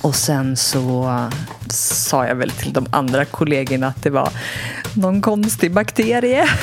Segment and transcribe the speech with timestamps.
[0.00, 1.28] Och sen så
[1.70, 4.28] sa jag väl till de andra kollegorna att det var
[4.94, 6.48] någon konstig bakterie.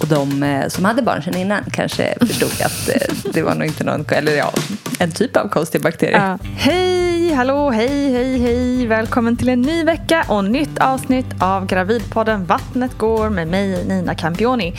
[0.00, 3.66] Och de eh, som hade barn sedan innan kanske förstod att eh, det var nog
[3.66, 4.52] inte någon, eller ja,
[4.98, 6.32] en typ av konstig bakterie.
[6.32, 8.86] Uh, Hej, hallå, hej, hej, hej.
[8.86, 14.14] Välkommen till en ny vecka och nytt avsnitt av Gravidpodden Vattnet går med mig Nina
[14.14, 14.74] Campioni.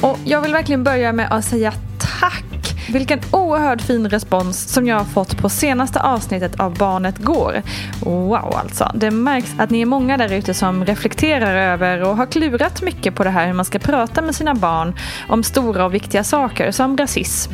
[0.00, 1.72] Och jag vill verkligen börja med att säga
[2.20, 7.62] tack vilken oerhört fin respons som jag har fått på senaste avsnittet av Barnet Går.
[8.00, 8.90] Wow alltså.
[8.94, 13.14] Det märks att ni är många där ute som reflekterar över och har klurat mycket
[13.14, 14.94] på det här hur man ska prata med sina barn
[15.28, 17.52] om stora och viktiga saker som rasism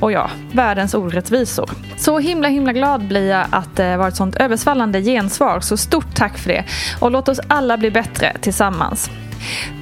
[0.00, 1.70] och ja, världens orättvisor.
[1.96, 5.60] Så himla himla glad blir jag att det var ett sånt översvallande gensvar.
[5.60, 6.64] Så stort tack för det.
[7.00, 9.10] Och låt oss alla bli bättre tillsammans.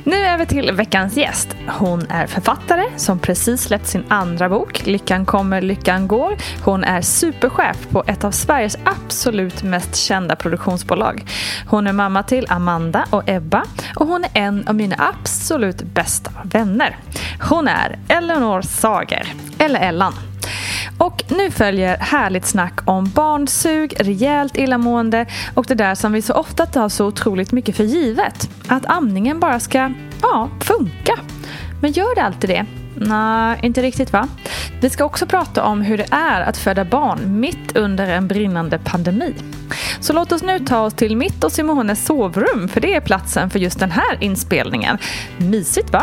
[0.05, 1.57] Nu över till veckans gäst.
[1.69, 6.37] Hon är författare som precis släppt sin andra bok, Lyckan kommer, lyckan går.
[6.65, 11.25] Hon är superchef på ett av Sveriges absolut mest kända produktionsbolag.
[11.67, 13.65] Hon är mamma till Amanda och Ebba
[13.97, 16.97] och hon är en av mina absolut bästa vänner.
[17.49, 20.13] Hon är Eleanor Sager, eller Ellan.
[21.01, 26.35] Och nu följer härligt snack om barnsug, rejält illamående och det där som vi så
[26.35, 28.51] ofta tar så otroligt mycket för givet.
[28.69, 29.93] Att amningen bara ska,
[30.23, 31.13] ja, funka.
[31.83, 32.67] Men gör det alltid det?
[32.95, 34.29] Nej, inte riktigt va?
[34.81, 38.79] Vi ska också prata om hur det är att föda barn mitt under en brinnande
[38.79, 39.35] pandemi.
[40.01, 43.51] Så låt oss nu ta oss till mitt och Simones sovrum för det är platsen
[43.51, 44.99] för just den här inspelningen.
[45.39, 46.03] Mysigt va?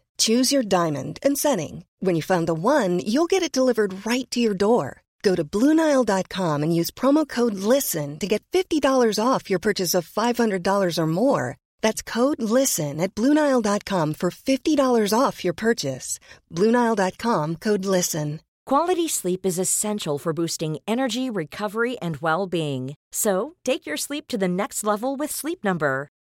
[0.21, 1.85] Choose your diamond and setting.
[1.99, 5.01] When you find the one, you'll get it delivered right to your door.
[5.23, 10.07] Go to Bluenile.com and use promo code LISTEN to get $50 off your purchase of
[10.07, 11.57] $500 or more.
[11.81, 16.19] That's code LISTEN at Bluenile.com for $50 off your purchase.
[16.51, 18.41] Bluenile.com code LISTEN.
[18.67, 22.93] Quality sleep is essential for boosting energy, recovery, and well being.
[23.11, 26.07] So take your sleep to the next level with Sleep Number.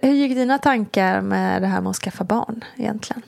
[0.00, 3.22] Hur gick dina tankar med det här med att skaffa barn egentligen?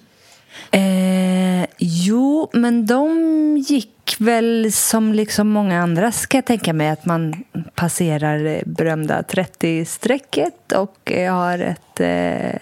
[0.71, 7.04] Eh, jo, men de gick väl som liksom många andra ska jag tänka mig att
[7.04, 12.60] man passerar berömda 30-strecket och har ett eh,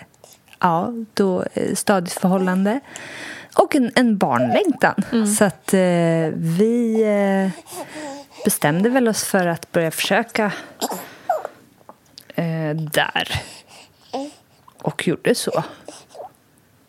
[0.61, 2.81] ja, då, eh, stadigt förhållande
[3.57, 4.95] och en, en barnlängtan.
[5.13, 5.27] Mm.
[5.27, 5.81] Så att eh,
[6.35, 7.65] vi eh,
[8.45, 10.53] bestämde väl oss för att börja försöka
[12.35, 13.43] eh, där.
[14.83, 15.65] Och gjorde så.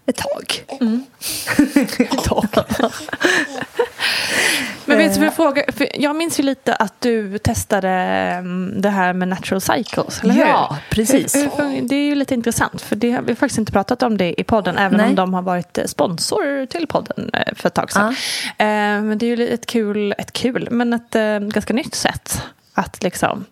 [0.06, 0.78] Ett tag.
[0.82, 1.06] Mm.
[2.00, 2.48] Ett tag.
[4.86, 5.72] Men vet du jag frågar?
[5.72, 10.34] För jag minns ju lite att du testade mm, det här med natural cycles, eller
[10.34, 10.42] hur?
[10.42, 11.34] Ja, precis.
[11.82, 14.44] Det är ju lite intressant, för det har vi faktiskt inte pratat om det i
[14.44, 15.10] podden, även Nej.
[15.10, 18.16] om de har varit eh, sponsor till podden eh, för ett tag sedan.
[18.58, 18.66] Eh,
[19.02, 21.12] Men det är ju ett kul, ett kul, men ett
[21.54, 22.42] ganska nytt sätt
[22.74, 23.46] att liksom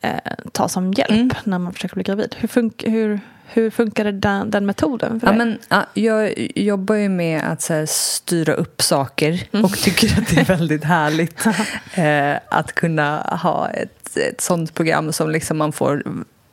[0.00, 0.14] eh,
[0.52, 1.30] ta som hjälp Mm.
[1.44, 2.36] när man försöker bli gravid.
[2.38, 5.38] Hur, fun- hur, hur funkade den, den metoden för Ja, dig?
[5.38, 9.64] men, ja, jag jobbar ju med att så här, styra upp saker Mm.
[9.64, 11.46] och tycker att det är väldigt härligt
[11.94, 16.02] eh, att kunna ha ett, ett sånt program som liksom man får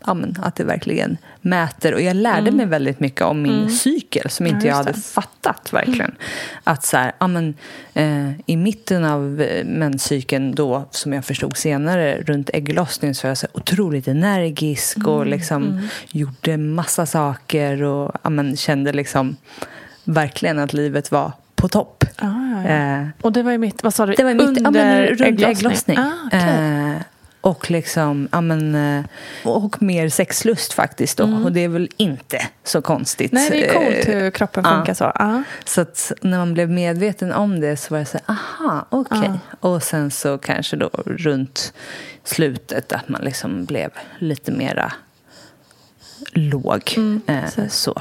[0.06, 1.94] ja, men, att det verkligen mäter.
[1.94, 4.68] Och jag lärde mig väldigt mycket om min cykel som inte Mm.
[4.68, 5.00] Ja, jag hade det.
[5.02, 6.16] fattat verkligen.
[6.64, 7.54] Att så här, ja, men,
[7.94, 13.30] eh, i mitten av eh, menscykeln då, som jag förstod senare, runt ägglossningen så var
[13.30, 19.36] jag så här, otroligt energisk och liksom gjorde massa saker och ja, men, kände liksom
[20.04, 22.04] verkligen att livet var på topp.
[22.18, 22.70] Ah, ja, ja.
[23.02, 24.14] Eh, Och det var ju mitt, vad sa du?
[24.14, 25.52] det var mitt, ja, men, Under runt ägglossning?
[25.52, 25.98] ägglossning.
[25.98, 26.40] Ah, okej.
[26.40, 27.02] eh,
[27.48, 29.06] och liksom, ja men, eh,
[29.44, 31.24] och mer sexlust faktiskt då.
[31.44, 33.32] Och det är väl inte så konstigt.
[33.32, 33.44] Mm.
[33.44, 34.76] Nej, det är coolt Eh, hur kroppen ja.
[34.76, 35.06] funkar så.
[35.06, 35.44] Ah.
[35.66, 39.32] Så att när man blev medveten om det så var det så här, aha, okej.
[39.60, 41.74] Och sen så kanske då runt
[42.24, 43.90] slutet att man liksom blev
[44.20, 44.94] lite mera
[46.32, 46.94] låg.
[46.98, 47.94] Mm, eh, så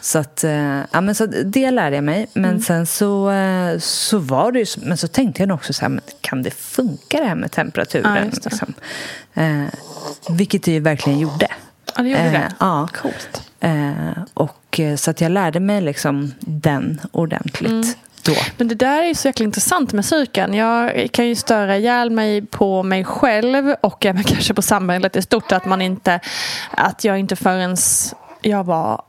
[0.00, 2.26] så, att, eh, ja, men så det lärde jag mig.
[2.34, 2.62] Men Mm.
[2.62, 6.00] sen så, eh, så var det ju, men så tänkte jag nog också så här,
[6.20, 8.14] kan det funka det här med temperaturen?
[8.16, 8.44] Ja, det.
[8.44, 8.74] liksom?
[9.34, 9.64] eh,
[10.30, 11.48] vilket det ju verkligen gjorde.
[11.96, 12.52] Ja, det gjorde Eh, det.
[12.60, 12.88] ja.
[13.02, 13.42] Coolt.
[13.60, 17.84] Eh, och, eh, så att jag lärde mig liksom den ordentligt Mm
[18.22, 18.34] då.
[18.56, 20.54] Men det där är ju så jäkla intressant med psyken.
[20.54, 25.22] Jag kan ju störa ihjäl mig på mig själv och även kanske på samhället i
[25.22, 25.52] stort.
[25.52, 26.20] Att man inte,
[26.70, 27.76] att jag inte förrän
[28.42, 29.02] jag var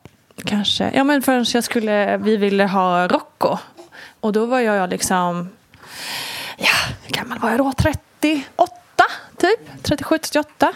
[0.45, 3.57] kanske, ja men förrän jag skulle, vi ville ha Rocco.
[4.19, 5.49] Och då var jag liksom,
[6.57, 7.73] ja, hur gammal var jag då?
[7.77, 8.73] 38
[9.37, 9.83] typ?
[9.83, 10.73] 37, 38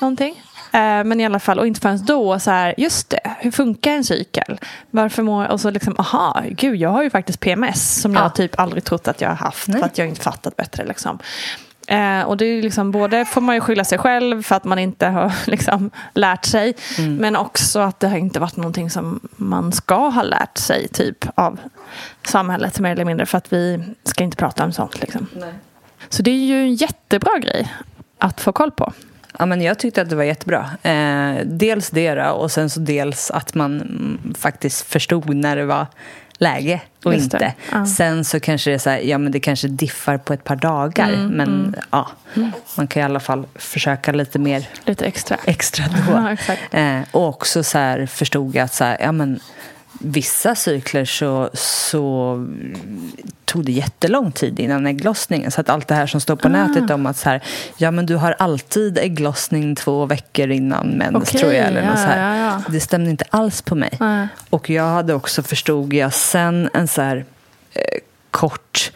[0.00, 0.42] någonting.
[0.74, 3.90] Eh, Men i alla fall, och inte förrän då, så här, just det, hur funkar
[3.92, 4.60] en cykel?
[4.90, 8.28] Varför mår Och så liksom, aha, gud, jag har ju faktiskt PMS som jag Ja.
[8.30, 9.78] typ aldrig trott att jag har haft, Nej.
[9.78, 10.84] för att jag inte fattat bättre.
[10.84, 11.18] Liksom.
[11.86, 14.78] Eh, och det är liksom, både får man ju skylla sig själv för att man
[14.78, 16.74] inte har liksom, lärt sig,
[17.18, 21.24] men också att det har inte varit någonting som man ska ha lärt sig typ
[21.34, 21.60] av
[22.26, 25.00] samhället mer eller mindre, för att vi ska inte prata om sånt.
[25.00, 25.26] Liksom.
[26.08, 27.72] Så det är ju en jättebra grej
[28.18, 28.92] att få koll på.
[29.38, 30.70] Ja, men jag tyckte att det var jättebra.
[30.82, 35.64] Eh, dels det då, och sen så dels att man mm, faktiskt förstod när det
[35.64, 35.86] var
[36.38, 37.54] läge och Just inte.
[37.72, 37.86] Ja.
[37.86, 40.56] Sen så kanske det är så här, ja men det kanske diffar på ett par
[40.56, 41.12] dagar.
[41.12, 42.08] Mm, men ja,
[42.76, 45.36] man kan i alla fall försöka lite mer Lite extra.
[45.44, 46.12] extra då.
[46.72, 46.78] Ja.
[46.78, 49.40] Eh, och också så här förstod jag att så här, ja, men,
[50.04, 52.36] vissa cykler så, så
[53.44, 55.50] tog det jättelång tid innan ägglossningen.
[55.50, 56.50] Så att allt det här som står på Ah.
[56.50, 57.42] nätet om att så här,
[57.76, 61.66] ja, men du har alltid ägglossning två veckor innan mens, Okej, tror jag.
[61.66, 62.36] Eller ja, så här.
[62.38, 62.62] ja, ja.
[62.72, 63.98] Det stämde inte alls på mig.
[64.50, 67.24] Och jag hade också, förstod jag sen, en så här
[67.74, 67.82] eh,
[68.32, 68.92] kort...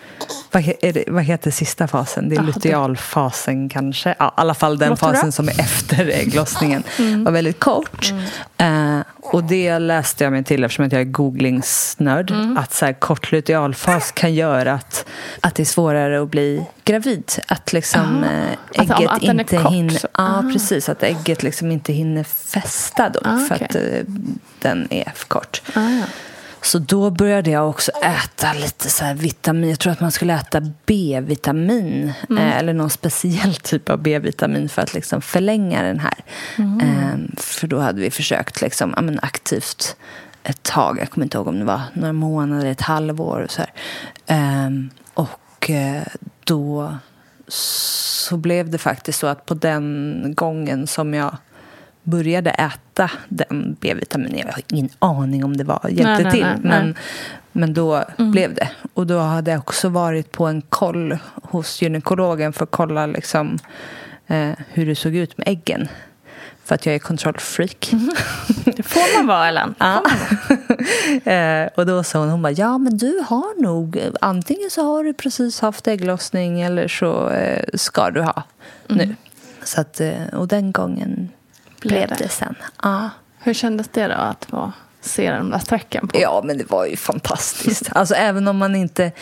[0.52, 2.28] Vad, det, vad heter sista fasen?
[2.28, 4.14] Det är det- lutealfasen kanske.
[4.18, 6.82] Ja, I alla fall den fasen som är efter ägglossningen.
[6.98, 7.24] Mm.
[7.24, 8.12] var väldigt kort.
[8.56, 12.30] Eh, och det läste jag mig till eftersom att jag är googlingsnörd.
[12.30, 12.56] Mm.
[12.58, 15.06] Att så här, kort lutealfas kan göra att,
[15.40, 17.32] att det är svårare att bli gravid.
[17.48, 18.26] Att liksom Ah.
[18.32, 19.72] eh, Att- ägget att den är inte kort.
[19.72, 20.00] hinner...
[20.02, 20.42] Ja, Ah.
[20.52, 20.88] precis.
[20.88, 23.20] Att ägget liksom inte hinner fästa då.
[23.24, 23.66] Ah, För okej.
[23.70, 24.14] att eh,
[24.62, 25.62] den är för kort.
[25.74, 26.04] Ah, ja.
[26.66, 29.70] Så då började jag också äta lite så här vitamin.
[29.70, 32.12] Jag tror att man skulle äta B-vitamin.
[32.30, 36.24] Eh, eller någon speciell typ av B-vitamin för att liksom förlänga den här.
[36.56, 39.96] Eh, för då hade vi försökt liksom, ja, men aktivt
[40.42, 40.98] ett tag.
[41.00, 43.40] Jag kommer inte ihåg om det var några månader, ett halvår.
[43.40, 43.72] Och, så här.
[44.26, 44.70] Eh,
[45.14, 46.02] och eh,
[46.44, 46.96] då
[47.48, 51.36] så blev det faktiskt så att på den gången som jag
[52.06, 54.38] började äta den B-vitaminen.
[54.38, 56.42] Jag har ingen aning om det var, hjälpte Nej, nej, till.
[56.42, 56.94] nej, men,
[57.52, 58.68] men då blev det.
[58.94, 63.58] Och då hade jag också varit på en koll hos gynekologen för att kolla liksom,
[64.26, 65.88] eh, hur det såg ut med äggen.
[66.64, 67.90] För att jag är kontrollfreak.
[68.64, 69.74] Det får man vara, Ellen.
[69.78, 70.02] Ja.
[71.32, 75.04] eh, och då sa hon, hon bara, ja men du har nog, antingen så har
[75.04, 78.42] du precis haft ägglossning eller så eh, ska du ha
[78.88, 79.16] nu.
[79.62, 81.28] Så att, eh, och den gången
[81.88, 82.28] Blev det?
[82.28, 82.54] sen.
[82.82, 83.10] Ja.
[83.38, 86.18] Hur kändes det då att få se de där strecken på?
[86.20, 87.88] Ja, men det var ju fantastiskt.
[87.92, 89.12] Alltså, även om man inte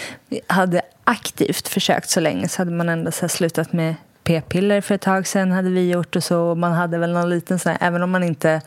[0.46, 3.94] hade aktivt försökt så länge så hade man ändå så slutat med
[4.24, 6.40] p-piller för ett tag sedan hade vi gjort och så.
[6.40, 8.60] Och man hade väl någon liten sån här, även om man inte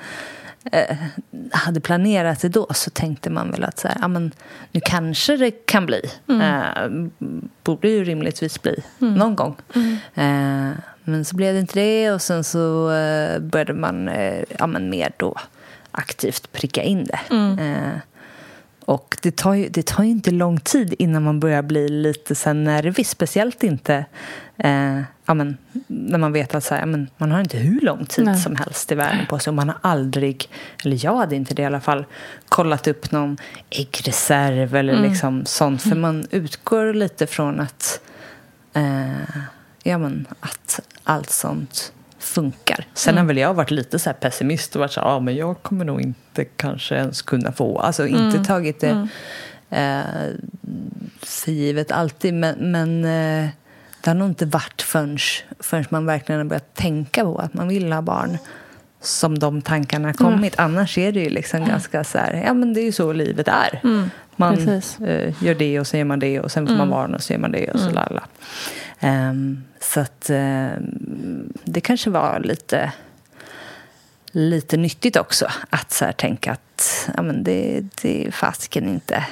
[0.71, 0.97] eh,
[1.51, 4.31] hade planerat det då så tänkte man väl att så här, men,
[4.71, 6.01] nu kanske det kan bli.
[6.29, 6.89] Eh,
[7.63, 9.55] borde ju rimligtvis bli någon gång.
[10.15, 10.71] Eh,
[11.03, 14.89] men så blev det inte det och sen så eh, började man eh, ja, men
[14.89, 15.35] mer då
[15.91, 17.19] aktivt pricka in det.
[18.87, 22.35] Och det tar, ju, det tar ju inte lång tid innan man börjar bli lite
[22.35, 23.07] så här nervig.
[23.07, 24.05] Speciellt inte
[24.57, 27.81] eh, ja, men, när man vet att så här, ja, men, man har inte hur
[27.81, 28.39] lång tid Nej.
[28.39, 29.51] som helst i världen på sig.
[29.51, 30.49] Och man har aldrig,
[30.83, 32.05] eller jag hade inte det i alla fall,
[32.49, 33.37] kollat upp någon
[33.69, 35.81] äggreserv eller liksom sånt.
[35.81, 38.01] För man utgår lite från att,
[38.73, 39.41] eh,
[39.83, 41.93] ja, men, att allt sånt
[42.27, 42.85] funkar.
[42.93, 45.61] Sen har väl jag varit lite så pessimist och varit så här, ja men jag
[45.61, 49.07] kommer nog inte kanske ens kunna få, alltså inte tagit det
[49.69, 50.01] eh,
[51.21, 53.49] för givet alltid, men, men eh,
[54.01, 55.17] det har nog inte varit förrän,
[55.59, 58.37] förrän man verkligen har börjat tänka på att man vill ha barn
[59.01, 60.59] som de tankarna kommit.
[60.59, 63.47] Annars är det ju liksom ganska så här, ja men det är ju så livet
[63.47, 63.79] är.
[64.35, 64.99] man precis.
[64.99, 67.33] eh, gör det och så gör man det och sen får man barn och så
[67.33, 68.23] gör man det och så lalla.
[68.99, 72.91] Ehm, så att ehm, det kanske var lite
[74.31, 79.25] lite nyttigt också att så här tänka att ja, men det, det är fasken inte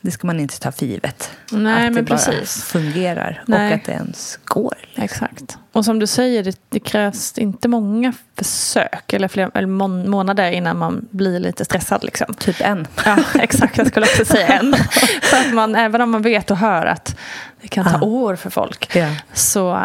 [0.00, 1.30] det ska man inte ta för givet.
[1.52, 2.64] Nej, att men det bara precis.
[2.64, 3.68] fungerar Nej.
[3.68, 4.74] och att det ens går.
[4.96, 5.58] Exakt.
[5.72, 9.66] Och som du säger, det, det krävs inte många försök eller, fler, eller
[10.08, 12.04] månader innan man blir lite stressad.
[12.04, 12.34] Liksom.
[12.34, 12.86] Typ en.
[13.04, 13.78] Ja, exakt.
[13.78, 14.74] Jag skulle också säga en.
[15.22, 17.16] För att man, även om man vet och hör att
[17.62, 18.06] det kan ta Ja.
[18.06, 19.08] år för folk Ja.
[19.32, 19.80] så,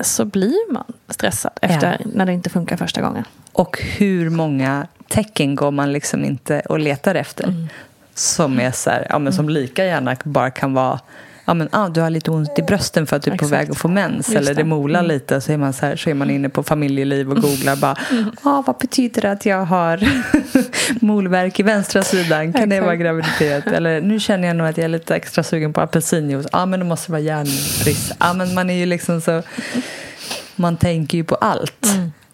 [0.00, 3.24] så blir man stressad efter när det inte funkar första gången.
[3.52, 7.44] Och hur många tecken går man liksom inte och letar efter?
[7.44, 7.68] Mm.
[8.16, 11.00] Som är så här, ja, men som lika gärna bara kan vara
[11.48, 13.62] Ja, men, ah, du har lite ont i brösten för att du är på Exakt.
[13.62, 14.60] väg att få mens Just eller det det.
[14.60, 14.68] Mm.
[14.68, 17.76] molar lite så är man, så här, så är man inne på familjeliv och googlar
[17.80, 17.96] bara
[18.42, 20.00] ah, vad betyder det att jag har
[21.04, 22.52] molvärk i vänstra sidan?
[22.52, 23.66] Kan det vara graviditet?
[23.66, 26.46] Eller nu känner jag nog att jag är lite extra sugen på apelsinjuice.
[26.52, 28.12] Ja, ah, men det måste vara järnbrist.
[28.18, 29.42] Ah, men man är ju liksom så
[30.56, 31.86] man tänker ju på allt.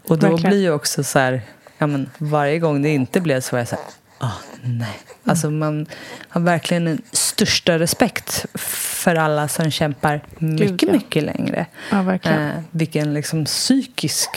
[0.09, 0.51] och då verkligen.
[0.51, 1.43] blir ju också så här,
[1.79, 3.85] ja, men varje gång det inte blev så var jag så här,
[4.23, 4.99] ah, nej.
[5.25, 5.87] Alltså man
[6.29, 10.93] har verkligen en största respekt för alla som kämpar mycket, ja.
[10.93, 11.67] mycket längre.
[11.91, 12.49] Ja, verkligen.
[12.49, 14.31] Eh, vilken liksom psykisk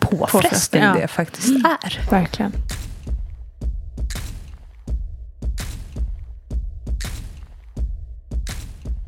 [0.00, 0.94] påfrestning Påfrestning, ja.
[0.94, 2.10] det faktiskt är.
[2.10, 2.52] Verkligen.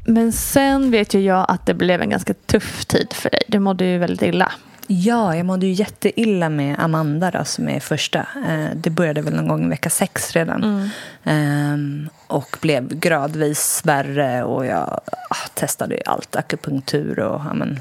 [0.07, 3.43] Men sen vet ju jag att det blev en ganska tuff tid för dig.
[3.49, 4.53] Du mådde ju väldigt illa.
[4.87, 8.19] Ja, jag mådde ju jätteilla med Amanda då, som är första.
[8.19, 10.91] Eh, det började väl någon gång i vecka sex redan.
[11.25, 15.01] Ehm, och blev gradvis värre och jag
[15.31, 17.81] ah, testade ju allt, akupunktur och men,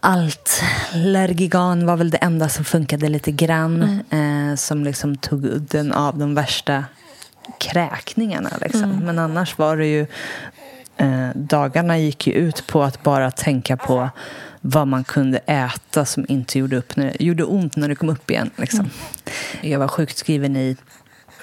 [0.00, 0.62] allt.
[0.94, 4.00] Lergigan var väl det enda som funkade lite grann.
[4.10, 6.84] Eh, som liksom tog udden av de värsta
[7.58, 8.50] kräkningarna.
[8.60, 8.90] Liksom.
[8.90, 10.06] Men annars var det ju
[10.96, 14.10] eh, dagarna gick ju ut på att bara tänka på
[14.60, 18.30] vad man kunde äta som inte gjorde, upp när, gjorde ont när det kom upp
[18.30, 18.50] igen.
[18.56, 18.90] Liksom.
[19.60, 20.76] Jag var sjukskriven i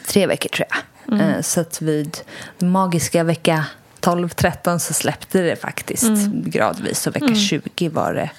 [0.07, 0.77] tre veckor, tror jag.
[1.21, 2.17] Eh, så att vid
[2.59, 3.65] magiska vecka
[4.01, 7.07] 12-13 så släppte det faktiskt gradvis.
[7.07, 8.29] Och vecka 20 var det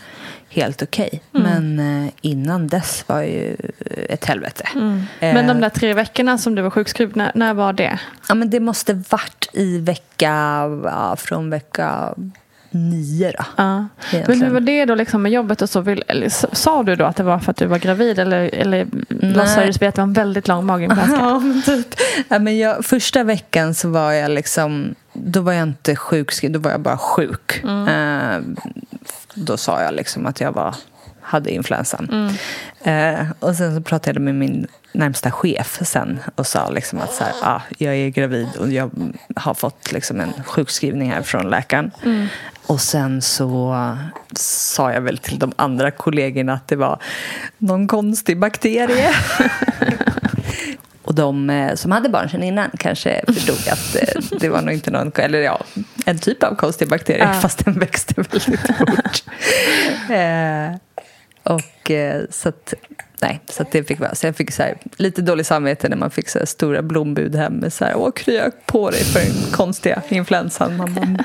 [0.48, 1.22] helt okej.
[1.30, 3.56] Men eh, innan dess var ju
[4.08, 4.68] ett helvete.
[4.74, 8.00] Men de Eh, där tre veckorna som du var sjukskriven, när, när var det?
[8.28, 10.62] Ja, men det måste varit i vecka...
[10.84, 12.14] Ja, från vecka
[12.70, 13.44] nio, då.
[13.56, 13.86] Ja.
[14.26, 15.80] Men hur var det då liksom med jobbet och så?
[15.80, 18.86] Vill, eller, sa du då att det var för att du var gravid eller, eller
[19.08, 20.68] låtsades du att det var en väldigt lång?
[20.88, 21.86] Ja, men typ.
[22.28, 24.94] Ja, men jag, första veckan så var jag liksom...
[25.12, 27.64] Då var jag inte sjukskriven, då var jag bara sjuk.
[27.64, 28.40] Eh,
[29.34, 30.74] då sa jag liksom att jag var,
[31.28, 32.30] hade influensan.
[32.84, 37.12] Eh, och sen så pratade jag med min närmsta chef sen och sa liksom att
[37.12, 38.90] så här, ah, jag är gravid och jag
[39.36, 41.90] har fått liksom en sjukskrivning här från läkaren.
[42.66, 43.76] Och sen så
[44.36, 46.98] sa jag väl till de andra kollegorna att det var
[47.58, 49.10] någon konstig bakterie.
[51.02, 54.74] Och de eh, som hade barn sedan innan kanske förstod att eh, det var nog
[54.74, 55.60] inte någon, eller ja,
[56.06, 57.40] en typ av konstig bakterie, Ja.
[57.40, 58.42] fast den växte väldigt
[58.78, 59.22] fort.
[61.48, 62.74] och eh, så att,
[63.20, 64.14] nej, så att det fick vara.
[64.14, 67.34] Så jag fick så här, lite dålig samvete när man fick så här stora blombud
[67.36, 70.76] hem med så här, åh krya på dig för den konstiga influensan.
[70.76, 71.24] Man bara,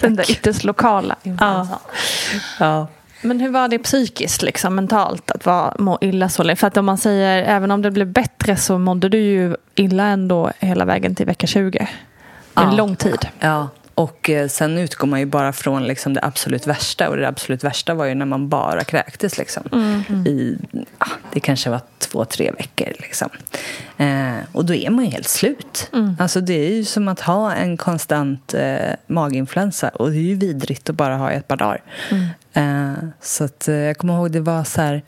[0.00, 1.78] Den där ytterst lokala influensan.
[2.60, 2.86] ja.
[3.22, 6.56] Men hur var det psykiskt, liksom, mentalt, att vara, må illa så länge?
[6.56, 10.04] För att om man säger, även om det blev bättre så mådde du ju illa
[10.04, 11.70] ändå hela vägen till vecka 20.
[11.78, 12.76] Det är en Ja.
[12.76, 13.28] lång tid.
[13.40, 17.08] Ja, Och eh, sen utgår man ju bara från liksom det absolut värsta.
[17.08, 19.38] Och det absolut värsta var ju när man bara kräktes.
[19.38, 19.62] Liksom.
[20.26, 20.58] I,
[20.98, 22.92] ja, det kanske var två, tre veckor.
[22.98, 23.28] Liksom.
[23.96, 25.90] Eh, och då är man ju helt slut.
[26.18, 29.88] Alltså, det är ju som att ha en konstant eh, maginfluensa.
[29.88, 31.82] Och det är ju vidrigt att bara ha i ett par dagar.
[32.52, 35.02] Eh, så att, eh, jag kommer ihåg det var så här...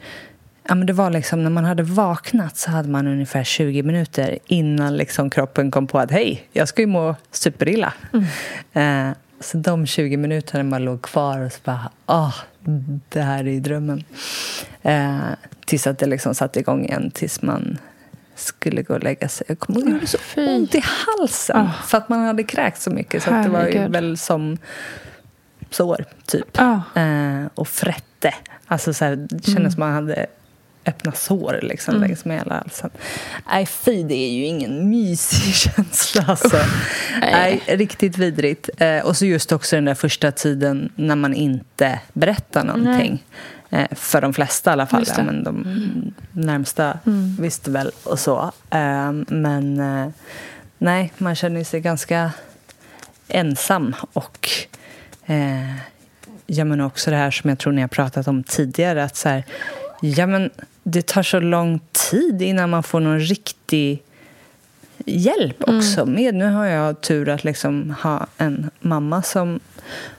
[0.68, 4.38] Ja, men det var liksom, när man hade vaknat så hade man ungefär 20 minuter
[4.46, 7.92] innan liksom kroppen kom på att hej, jag ska ju må superilla.
[8.72, 12.34] Eh, så de 20 minuterna man låg kvar och så bara, åh,
[13.08, 14.04] det här är ju drömmen.
[14.82, 15.18] Eh,
[15.66, 17.78] tills att det liksom satte igång igen, tills man
[18.34, 19.46] skulle gå och lägga sig.
[19.48, 22.90] Jag kommer ihåg, det gjorde så ont i halsen för att man hade kräkt så
[22.90, 23.22] mycket.
[23.22, 24.58] Så att det var ju väl som
[25.70, 26.58] sår, typ.
[26.58, 26.82] Ja.
[26.94, 28.34] Eh, och frätte.
[28.66, 30.26] Alltså så här, det kändes som man hade
[30.86, 32.90] öppna sår liksom, längs med hela halsen.
[33.46, 36.24] Nej, fy, det är ju ingen mysig känsla.
[36.28, 36.58] Alltså.
[37.20, 38.70] Nej, riktigt vidrigt.
[38.78, 43.24] Eh, och så just också den där första tiden när man inte berättar någonting.
[43.70, 45.04] Eh, för de flesta i alla fall.
[45.16, 46.98] Ja, men de närmsta
[47.38, 48.52] visste väl och så.
[48.70, 49.76] Eh, men
[50.78, 52.30] nej, man känner sig ganska
[53.28, 54.48] ensam och
[56.46, 59.28] ja, men också det här som jag tror ni har pratat om tidigare att så
[59.28, 59.44] här,
[60.00, 60.50] ja, men
[60.88, 64.02] det tar så lång tid innan man får någon riktig
[65.04, 66.06] hjälp också.
[66.06, 69.60] Med, nu har jag tur att liksom ha en mamma som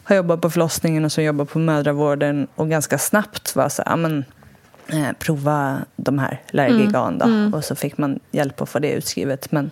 [0.03, 3.97] har jobbat på förlossningen och som jobbar på mödravården och ganska snabbt var så här,
[3.97, 4.25] men,
[4.93, 7.57] eh, prova de här Lärgigan då.
[7.57, 9.51] Och så fick man hjälp att få det utskrivet.
[9.51, 9.71] Men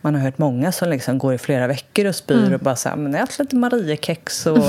[0.00, 2.88] man har hört många som liksom går i flera veckor och spyr och bara så
[2.88, 4.58] här, men ätit lite Mariekex och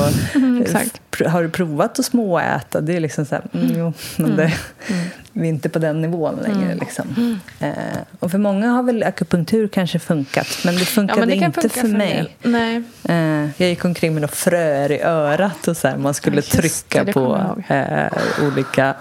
[1.11, 2.81] pr- har du provat att småäta?
[2.81, 4.53] Det är liksom så här, mm, jo, men det,
[5.33, 6.75] vi är inte på den nivån längre.
[6.75, 7.39] Liksom.
[7.59, 7.71] Eh,
[8.19, 11.61] och för många har väl akupunktur kanske funkat, men det funkade Ja, men det inte
[11.61, 12.37] funka för en mig.
[12.43, 12.83] Nej.
[13.09, 16.41] Eh, jag gick omkring med några fröer i örat och så här, man skulle Ja,
[16.41, 18.95] trycka det på eh, olika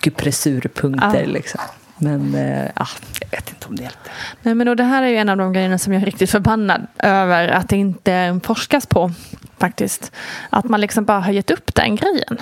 [0.00, 1.20] akupressurpunkter.
[1.20, 1.26] Ja.
[1.26, 1.60] Liksom.
[1.98, 2.88] Men eh, ah,
[3.20, 4.10] jag vet inte om det hjälpte.
[4.42, 6.30] Nej, men och det här är ju en av de grejerna som jag är riktigt
[6.30, 9.12] förbannad över att det inte forskas på.
[9.58, 10.12] Faktiskt.
[10.50, 12.38] Att man liksom bara har gett upp den grejen.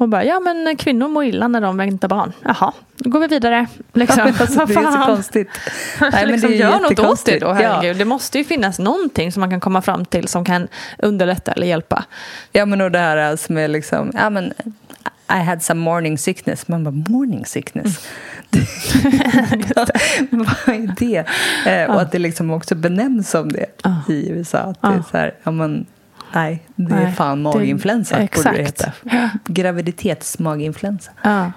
[0.00, 2.32] Och bara, ja men kvinnor mår illa när de väntar barn.
[2.42, 3.66] Jaha, då går vi vidare.
[3.92, 4.20] Liksom.
[4.40, 5.48] alltså, det är så konstigt.
[6.00, 7.96] Nej, men liksom, det är gör något åt det då, herregud.
[7.96, 11.66] Det måste ju finnas någonting som man kan komma fram till som kan underlätta eller
[11.66, 12.04] hjälpa.
[12.52, 14.52] Ja, men och det här som är liksom, ja men
[15.30, 16.68] I had some morning sickness.
[16.68, 18.08] Man bara, morning sickness?
[20.30, 21.24] Vad är det?
[21.70, 23.66] Eh, och att det liksom också benämns som det
[24.08, 24.58] i USA.
[24.58, 25.86] Att det är så här, ja men
[26.34, 28.56] nej, det är fan det- maginfluensa borde exakt.
[28.56, 28.92] det heta.
[29.44, 31.10] Graviditetsmaginfluensa.
[31.22, 31.52] Ja.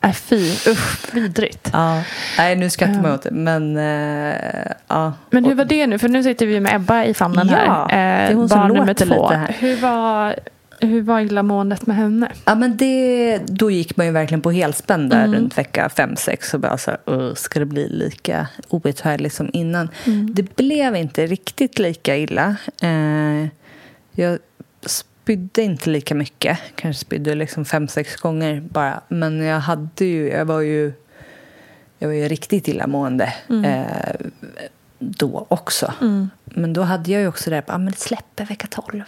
[0.00, 1.70] Äh, fy, usch, vidrigt.
[1.72, 2.02] Ja.
[2.38, 5.12] Nej, nu skrattar man åt det, men eh, ja.
[5.30, 5.98] Men hur var det nu?
[5.98, 7.88] För nu sitter vi med Ebba i famnen Ja, här.
[7.88, 7.94] det
[8.32, 9.22] är hon som barn nummer låter två.
[9.28, 9.56] lite här.
[9.58, 10.34] Hur var,
[10.80, 12.32] hur var illamåendet med henne?
[12.44, 16.54] Ja, men det, då gick man ju verkligen på helspänn där runt vecka fem sex
[16.54, 19.88] och bara så här, "Åh, ska det bli lika outhärdligt som innan?
[20.32, 22.56] Det blev inte riktigt lika illa.
[22.82, 23.46] Eh,
[24.12, 24.38] jag
[24.86, 29.00] spydde inte lika mycket, kanske spydde liksom fem, sex gånger bara.
[29.08, 30.92] Men jag hade ju, jag var ju,
[31.98, 34.26] jag var ju riktigt illamående eh,
[34.98, 35.92] då också.
[36.44, 39.02] Men då hade jag ju också det här, ah, men det släpper vecka 12.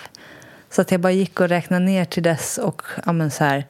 [0.70, 3.66] Så att jag bara gick och räknade ner till dess och ja, så här,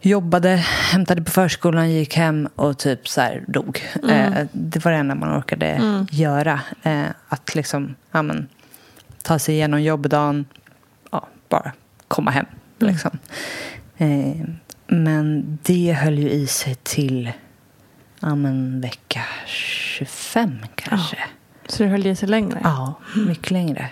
[0.00, 0.48] jobbade,
[0.92, 3.82] hämtade på förskolan, gick hem och typ så här dog.
[4.08, 6.60] Eh, det var det enda man orkade göra.
[6.82, 8.48] Eh, att liksom ja, men,
[9.22, 10.44] ta sig igenom jobbdagen,
[11.10, 11.72] ja, bara
[12.08, 12.46] komma hem.
[12.78, 13.18] Liksom.
[13.96, 14.44] Eh,
[14.86, 17.32] men det höll ju i sig till
[18.20, 21.18] ja, men, vecka 25 kanske.
[21.66, 22.60] Så det höll i sig längre?
[22.64, 22.94] Ja,
[23.26, 23.90] mycket längre.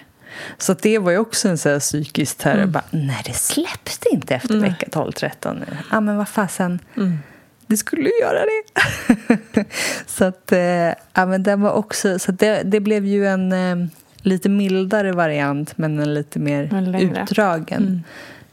[0.59, 2.67] Så det var ju också en så här psykisk terror.
[2.67, 5.77] Bara, nej, det släpps det inte efter vecka 12-13 nu.
[5.91, 6.79] Ja, men vad fasen.
[7.67, 9.65] Det skulle ju göra det.
[10.07, 10.59] så att, eh,
[11.13, 15.79] ja, men den var också, så det, det blev ju en eh, lite mildare variant
[15.79, 18.05] men en lite mer utdragen.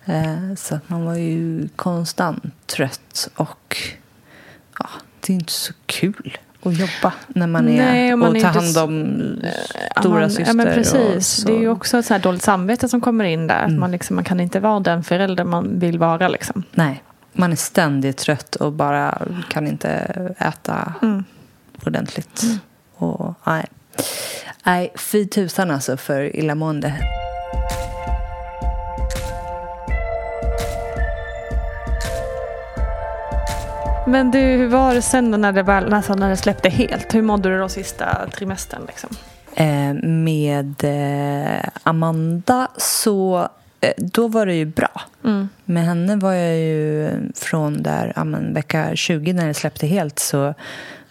[0.05, 3.77] Eh, så att man var ju konstant trött och
[4.79, 8.41] ja, det är inte så kul att jobba när man är Nej, och man och
[8.41, 9.21] tar hand om
[9.95, 10.45] Ja, stora man- syster.
[10.47, 11.43] Ja, men och precis.
[11.43, 13.63] Det är ju också ett så här dåligt samvete som kommer in där.
[13.63, 16.27] Att man, liksom, man kan inte vara den förälder man vill vara.
[16.27, 16.63] Liksom.
[16.71, 19.89] Nej, man är ständigt trött och bara kan inte
[20.37, 21.23] äta Mm.
[21.85, 22.43] ordentligt.
[22.95, 23.65] Och, nej.
[24.63, 26.93] nej, fy tusan alltså för illamående.
[34.07, 37.15] Men du, hur var det sen när det, väl, alltså när det släppte helt?
[37.15, 38.81] Hur mådde du då sista trimestern?
[38.87, 39.09] Liksom?
[39.55, 43.47] Eh, med eh, Amanda så
[43.81, 45.01] eh, då var det ju bra.
[45.65, 50.19] Med henne var jag ju från där ja, men, vecka 20 när det släppte helt
[50.19, 50.53] så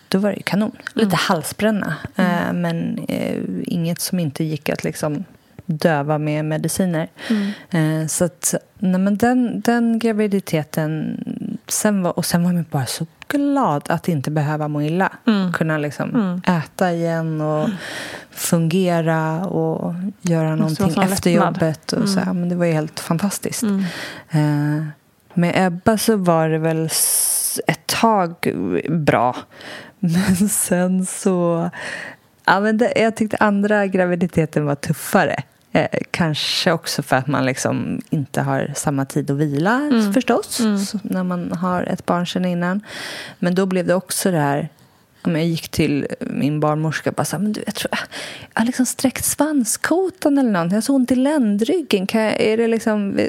[0.09, 0.76] då var det ju kanon.
[0.94, 1.96] Lite halsbränna.
[2.16, 5.24] Eh, men eh, inget som inte gick att liksom
[5.66, 7.09] döva med mediciner.
[7.70, 11.18] Eh, så att, nej, men den, den graviditeten
[11.72, 15.12] sen var, och sen var man bara så glad att inte behöva må illa.
[15.54, 17.68] Kunna liksom äta igen och
[18.30, 21.35] fungera och göra någonting efter lättnad.
[21.35, 21.92] jobbet.
[21.92, 23.62] Och så, här, men det var ju helt fantastiskt.
[24.30, 24.85] Eh,
[25.35, 26.88] med Ebba så var det väl
[27.66, 28.35] ett tag
[28.88, 29.37] bra.
[29.98, 31.70] Men sen så...
[32.44, 35.42] Ja, men det, jag tyckte andra graviditeten var tuffare.
[35.72, 40.61] Eh, kanske också för att man liksom inte har samma tid att vila förstås.
[40.88, 42.80] Så, när man har ett barn sedan innan.
[43.38, 44.68] Men då blev det också det här
[45.24, 48.00] Jag gick till min barnmorska och bara här, men du, jag tror jag,
[48.54, 50.74] jag har liksom sträckt svanskotan eller någonting.
[50.74, 52.06] Jag har så ont i ländryggen.
[52.06, 53.20] Kan, jag, är det liksom,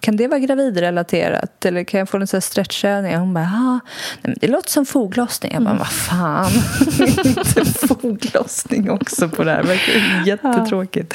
[0.00, 1.64] kan det vara gravidrelaterat?
[1.64, 3.16] Eller kan jag få en sån här stretchövning?
[3.16, 3.80] Hon bara, ja,
[4.22, 5.52] nej, det låter som foglossning.
[5.52, 6.50] Jag bara, vad fan.
[7.24, 9.62] Inte foglossning också på det här.
[9.62, 11.14] Det verkar jättetråkigt.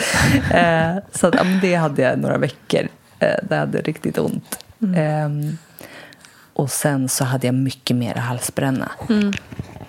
[0.53, 2.87] Eh, så att, ja, det hade jag några veckor.
[3.19, 4.59] Eh, det hade riktigt ont.
[4.95, 5.57] Ehm,
[6.53, 8.91] och sen så hade jag mycket mer halsbränna.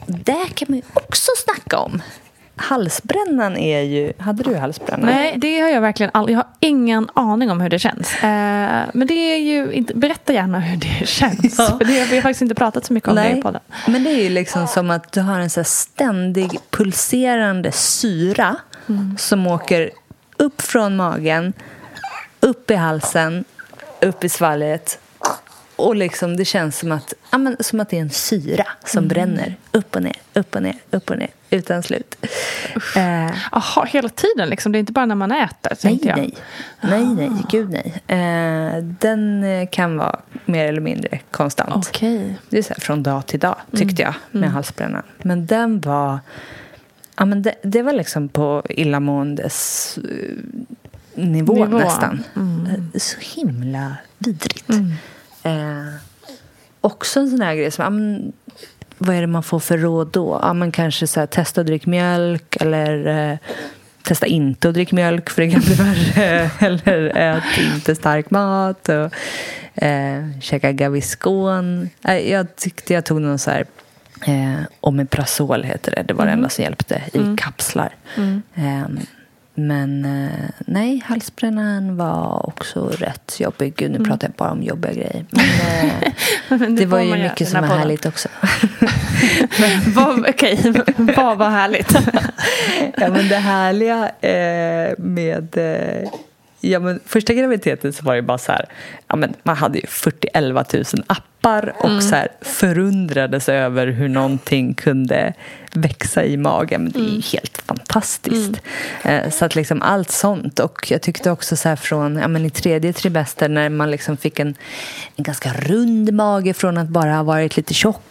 [0.09, 2.03] Det kan man ju också snacka om.
[2.57, 4.13] Halsbrännan är ju...
[4.19, 5.07] Hade du halsbränna?
[5.07, 6.37] Nej, det har jag verkligen aldrig.
[6.37, 8.15] Jag har ingen aning om hur det känns.
[8.15, 11.57] Eh, men det är ju inte, berätta gärna hur det känns.
[11.57, 13.61] För det, vi har faktiskt inte pratat så mycket om det i podden.
[13.87, 18.57] men det är ju liksom som att du har en så ständig pulserande syra
[19.19, 19.91] som åker
[20.37, 21.53] upp från magen,
[22.41, 23.45] upp i halsen,
[24.01, 24.99] upp i svalget.
[25.79, 29.09] Och liksom det känns som att, ja, men, som att det är en syra som
[29.09, 32.17] bränner upp och ner, upp och ner, upp och ner utan slut.
[32.97, 34.73] Eh, Jaha, hela tiden liksom.
[34.73, 36.17] Det är inte bara när man äter, Nej, jag.
[36.17, 36.35] nej.
[36.81, 37.31] Nej, nej.
[37.51, 37.95] Gud, nej.
[38.07, 41.87] Eh, den eh, kan vara mer eller mindre konstant.
[41.89, 42.39] Okej.
[42.51, 45.03] Det är så här från dag till dag, tyckte jag, med halsbrännan.
[45.23, 46.19] Men den var...
[47.17, 49.99] Ja, men det, det var liksom på illamåendes
[51.15, 51.79] nivå, Nivå.
[51.79, 52.25] nästan.
[52.37, 54.71] Eh, Så himla vidrigt.
[55.43, 55.95] Eh,
[56.81, 57.85] också en sån här grej som...
[57.85, 58.33] Ja, men,
[58.99, 60.39] vad är det man får för råd då?
[60.43, 63.39] Ja, men kanske så här, testa att dricka mjölk eller eh,
[64.03, 66.51] testa inte att dricka mjölk för det kan bli värre.
[66.59, 69.13] eller ät inte stark mat och
[69.83, 71.91] eh, käka Gaviscon.
[72.03, 73.67] Jag tyckte jag tog någon så här
[74.27, 76.03] eh, Omeprazol heter det.
[76.03, 77.95] Det var det enda som hjälpte i kapslar.
[78.55, 78.87] Eh,
[79.59, 83.75] men eh, nej, halsbrännan var också rätt jobbig.
[83.77, 85.25] Gud, nu pratar jag bara om jobbiga grejer.
[85.31, 86.13] Men, eh,
[86.59, 88.29] Men det var ju mycket som var härligt också.
[89.95, 90.73] Vad- Okej,
[91.17, 91.93] vad var härligt?
[92.97, 95.57] ja, men det härliga eh, med...
[95.57, 96.09] Eh,
[96.61, 98.69] ja, men första graviditeten så var det bara så här...
[99.09, 104.09] Ja, men man hade ju 40 11 000 appar och så här förundrades över hur
[104.09, 105.35] någonting kunde
[105.73, 106.83] växa i magen.
[106.83, 108.61] Men det är ju helt fantastiskt.
[109.03, 110.59] Eh, så att liksom allt sånt.
[110.59, 114.17] Och jag tyckte också så här från ja, men i tredje trimester när man liksom
[114.17, 114.55] fick en,
[115.17, 118.03] en ganska rund mage från att bara ha varit lite tjock.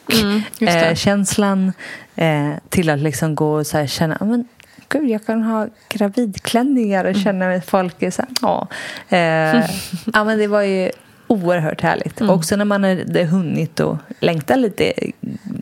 [0.59, 0.89] det.
[0.89, 1.73] eh, känslan
[2.15, 4.47] eh, till att liksom gå och så här känna ja, men,
[4.89, 8.67] Gud, jag kan ha gravidklänningar och känna att folk är så här.
[9.09, 9.69] Eh,
[10.13, 10.91] ja, men det var ju
[11.27, 12.21] oerhört härligt.
[12.21, 14.93] Och också när man hade hunnit och längta lite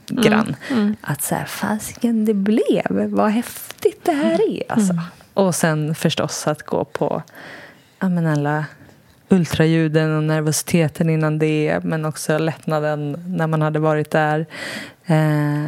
[0.08, 0.56] grann.
[1.02, 4.64] Att så här, fasiken det blev, vad häftigt det här är.
[4.72, 4.94] Alltså.
[5.34, 7.24] Och sen förstås att gå på
[8.00, 8.66] ja, men alla
[9.30, 14.46] ultraljuden och nervositeten innan det men också lättnaden när man hade varit där.
[15.06, 15.66] Eh,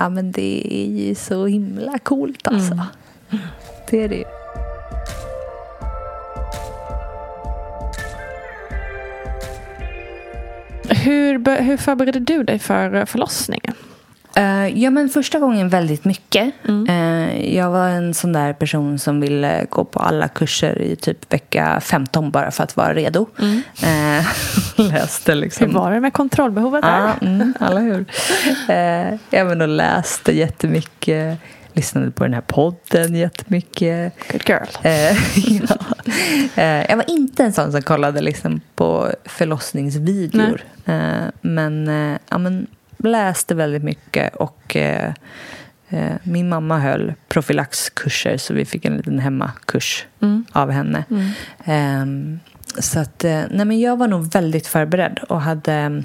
[0.00, 2.86] ja, men det är ju så himla coolt alltså.
[3.90, 4.24] Det är det ju.
[10.94, 13.74] Hur, hur förberedde du dig för eh, förlossningen?
[14.40, 16.54] Eh, ja, men första gången väldigt mycket.
[16.88, 21.32] Eh, jag var en sån där person som ville gå på alla kurser i typ
[21.32, 23.26] vecka 15 bara för att vara redo.
[23.82, 24.26] Eh,
[24.92, 25.66] läste liksom...
[25.66, 26.98] Hur var det med kontrollbehovet där?
[26.98, 28.04] Ja, mm, alla hur.
[28.68, 31.38] Eh, ja, men och läste jättemycket.
[31.72, 34.14] Lyssnade på den här podden jättemycket.
[34.32, 34.66] Good girl.
[36.54, 36.84] Ja.
[36.88, 40.60] jag var inte en sån som kollade liksom på förlossningsvideor.
[40.86, 41.90] Eh, men,
[42.28, 42.66] ja, men
[43.08, 45.12] läste väldigt mycket och eh,
[45.88, 50.06] eh, min mamma höll profylaxkurser så vi fick en liten hemmakurs
[50.52, 51.04] av henne.
[51.64, 52.40] Ehm,
[52.78, 56.02] så att, eh, nej men jag var nog väldigt förberedd och hade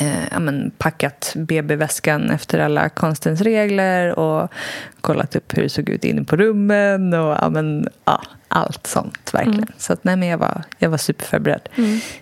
[0.00, 4.52] eh, ja, men, packat BB-väskan efter alla konstens regler och
[5.00, 9.34] kollat upp hur det såg ut inne på rummen och ja, men, ja, allt sånt
[9.34, 9.58] verkligen.
[9.58, 9.72] Mm.
[9.78, 11.68] Så att, nej, men jag, var, jag var superförberedd.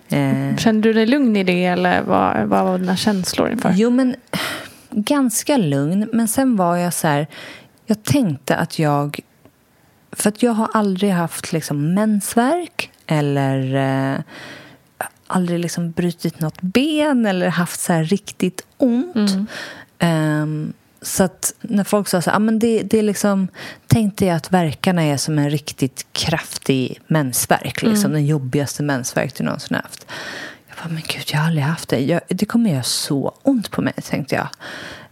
[0.09, 3.73] Eh, Kände du dig lugn i det eller vad, vad var dina känslor inför?
[3.75, 4.15] Jo, men
[4.91, 6.09] ganska lugn.
[6.13, 7.27] Men sen var jag så här...
[7.85, 9.19] Jag tänkte att jag...
[10.11, 14.19] För att jag har aldrig haft liksom mensvärk eller eh,
[15.27, 19.49] aldrig liksom brutit något ben eller haft så här riktigt ont.
[19.99, 23.47] Ehm, så att när folk sa så här, ah, men det, det är liksom,
[23.87, 27.81] tänkte jag att verkarna är som en riktigt kraftig mensvärk.
[27.81, 30.05] Liksom, Den jobbigaste mensvärk du någonsin haft.
[30.67, 31.99] Jag bara, men gud, jag har aldrig haft det.
[31.99, 34.47] Jag, det kommer göra så ont på mig, tänkte jag.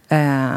[0.08, 0.56] Eh,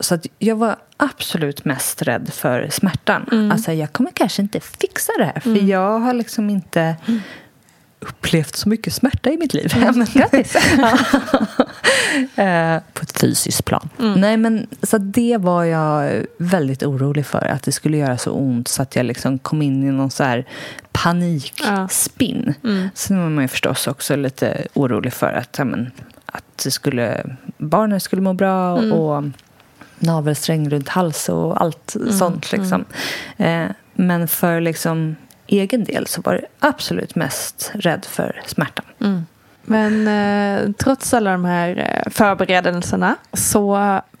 [0.00, 3.50] så att jag var absolut mest rädd för smärtan.
[3.52, 6.96] Alltså, jag kommer kanske inte fixa det här, för jag har liksom inte
[8.00, 9.72] upplevt så mycket smärta i mitt liv.
[9.94, 10.98] Men, Ja.
[12.36, 13.88] Eh, på ett fysiskt plan.
[14.16, 17.46] Nej, men, så det var jag väldigt orolig för.
[17.46, 20.24] Att det skulle göra så ont så att jag liksom kom in i någon så
[20.24, 20.44] här
[20.92, 22.54] panikspinn.
[22.94, 25.90] Sen var man ju förstås också lite orolig för att, ja, men,
[26.26, 29.24] att det skulle, barnet skulle må bra och
[29.98, 32.52] navelsträng runt hals och allt sånt.
[32.52, 32.84] Liksom.
[33.36, 38.84] Eh, men för liksom, egen del så var jag absolut mest rädd för smärtan.
[39.62, 43.70] Men eh, trots alla de här eh, förberedelserna så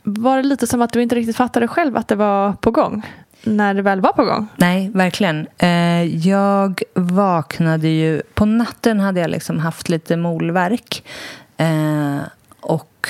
[0.02, 3.02] var det lite som att du inte riktigt fattade själv att det var på gång.
[3.42, 4.48] När det väl var på gång.
[4.56, 5.46] Nej, verkligen.
[5.58, 8.22] Eh, jag vaknade ju...
[8.34, 11.04] På natten hade jag liksom haft lite molvärk.
[11.56, 12.18] Eh,
[12.60, 13.08] och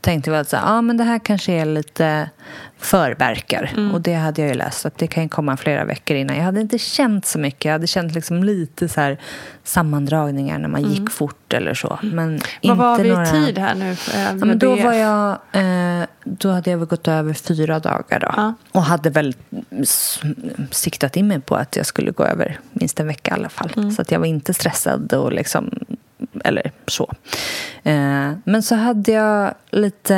[0.00, 2.30] tänkte väl att ah, men det här kanske är lite
[2.78, 3.90] förverkar.
[3.92, 6.36] Och det hade jag ju läst, att det kan komma flera veckor innan.
[6.36, 7.64] Jag hade inte känt så mycket.
[7.64, 9.18] Jag hade känt liksom lite så här
[9.64, 11.98] sammandragningar när man gick fort eller så.
[12.02, 13.26] Men inte Vad var vi några...
[13.26, 13.96] i tid här nu?
[14.14, 18.32] Ja, men då, var jag, eh, då hade jag väl gått över fyra dagar då.
[18.36, 18.54] Ja.
[18.72, 19.34] Och hade väl
[20.70, 23.72] siktat in mig på att jag skulle gå över minst en vecka i alla fall.
[23.76, 23.90] Mm.
[23.90, 25.70] Så att jag var inte stressad och liksom,
[26.44, 27.14] eller så.
[27.82, 30.16] Eh, men så hade jag lite,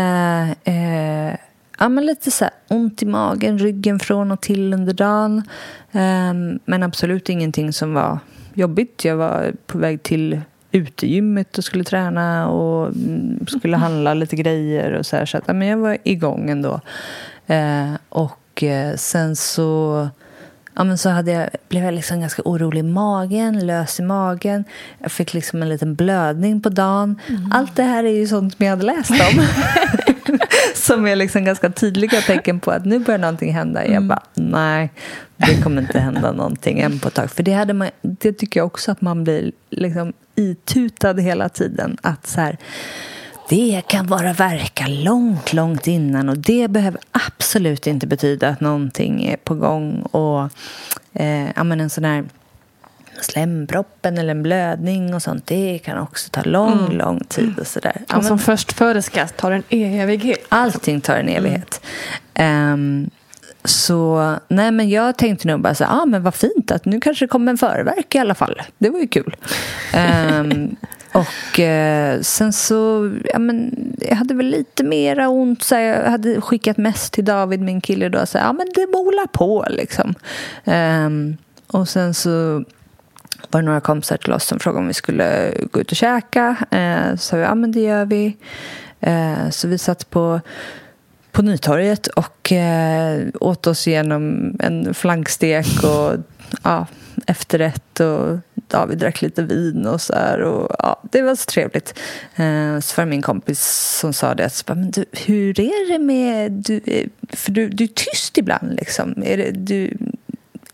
[0.64, 1.34] eh,
[1.80, 5.42] ja men lite så ont i magen, ryggen från och till under dagen.
[5.92, 8.18] Eh, men absolut ingenting som var
[8.54, 9.04] jobbigt.
[9.04, 10.40] Jag var på väg till
[10.72, 15.26] utegymmet och skulle träna och mm, skulle handla lite grejer och så här.
[15.26, 16.80] Så att, men jag var igång ändå.
[17.46, 18.64] Eh, och
[18.96, 20.08] sen så...
[20.74, 24.64] Ja, men så hade jag, blev jag liksom ganska orolig i magen, lös i magen.
[24.98, 27.20] Jag fick liksom en liten blödning på dagen.
[27.50, 29.44] Allt det här är ju sånt som jag hade läst om.
[30.74, 33.86] som är liksom ganska tydliga tecken på att nu börjar någonting hända.
[33.86, 34.90] Jag bara, nej,
[35.36, 37.30] det kommer inte hända någonting än på ett tag.
[37.30, 41.96] För det, hade man, det tycker jag också att man blir liksom itutad hela tiden.
[42.02, 42.58] Att så här,
[43.48, 49.24] det kan vara verka långt, långt innan och det behöver absolut inte betyda att någonting
[49.24, 50.02] är på gång.
[50.02, 50.48] Och
[51.12, 52.24] eh, ja, men en sån här
[53.24, 57.96] slemproppen eller en blödning och sånt, det kan också ta lång, lång tid och sådär.
[58.08, 60.46] Ja, Och som men först föderska tar en evighet.
[60.48, 61.80] allting tar en evighet.
[62.34, 63.10] Ehm,
[63.64, 67.24] så nej, men jag tänkte nog bara så ah, men vad fint att nu kanske
[67.24, 68.62] det kommer en förverk i alla fall.
[68.78, 69.36] Det var ju kul.
[69.92, 70.76] Ehm,
[71.12, 75.62] och eh, sen så, ja men jag hade väl lite mera ont.
[75.62, 78.26] Så jag hade skickat mest till David, min kille, då.
[78.26, 80.14] Så ja men det molar på liksom.
[80.64, 82.64] Ehm, och sen så
[83.50, 86.56] var det några kompisar till oss som frågade om vi skulle gå ut och käka.
[86.70, 88.36] Eh, så vi, ja men det gör vi.
[89.00, 90.40] Eh, så vi satt på,
[91.32, 96.16] på Nytorget och eh, åt oss igenom en flankstek och
[96.62, 96.86] ja,
[97.26, 98.38] efterrätt och
[98.68, 100.40] David drack lite vin och så här.
[100.40, 101.98] Och, ja, det var så trevligt.
[102.36, 103.60] Eh, så var det min kompis
[104.00, 104.50] som sa det.
[104.50, 106.52] Så bara, men du, hur är det med...
[106.52, 109.22] Du, eh, för du, du är tyst ibland liksom.
[109.26, 109.96] Är det, du,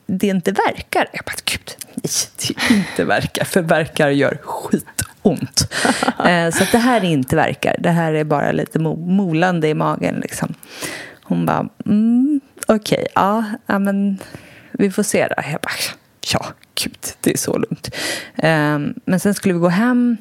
[0.06, 1.08] det inte verkar.
[1.12, 3.44] Jag bara, gud, nej, det inte verkar.
[3.44, 5.74] För verkar gör skitont.
[6.26, 7.76] eh, så det här är inte verkar.
[7.78, 10.14] Det här är bara lite mo- molande i magen.
[10.14, 10.54] Liksom.
[11.22, 14.18] Hon bara, mm, okej, ja, ja, men
[14.72, 15.34] vi får se då.
[15.36, 15.72] Jag bara,
[16.32, 17.94] ja, gud, det är så lugnt.
[18.36, 20.16] Eh, men sen skulle vi gå hem.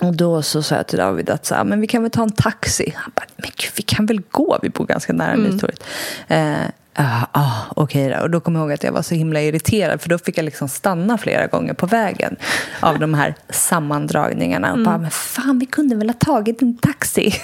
[0.00, 2.22] Och då så sa jag till David att så här, men vi kan väl ta
[2.22, 2.92] en taxi.
[2.96, 4.58] Han bara, men gud, vi kan väl gå?
[4.62, 5.50] Vi bor ganska nära mm.
[5.50, 5.84] Nytorget.
[6.28, 6.66] Eh,
[6.98, 8.22] ah, ah, okej då.
[8.22, 10.44] Och då kommer jag ihåg att jag var så himla irriterad för då fick jag
[10.44, 12.36] liksom stanna flera gånger på vägen
[12.80, 14.72] av de här sammandragningarna.
[14.72, 17.34] Och bara, men fan, vi kunde väl ha tagit en taxi?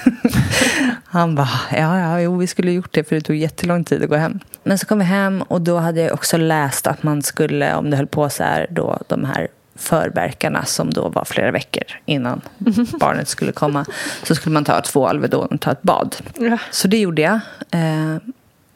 [1.05, 4.09] Han bara, ja, ja, jo, vi skulle gjort det för det tog jättelång tid att
[4.09, 4.39] gå hem.
[4.63, 7.91] Men så kom vi hem och då hade jag också läst att man skulle, om
[7.91, 12.41] det höll på så här, då de här förverkarna som då var flera veckor innan
[13.01, 13.85] barnet skulle komma
[14.23, 16.17] så skulle man ta två Alvedon och ta ett bad.
[16.39, 16.59] Ja.
[16.71, 17.41] Så det gjorde jag.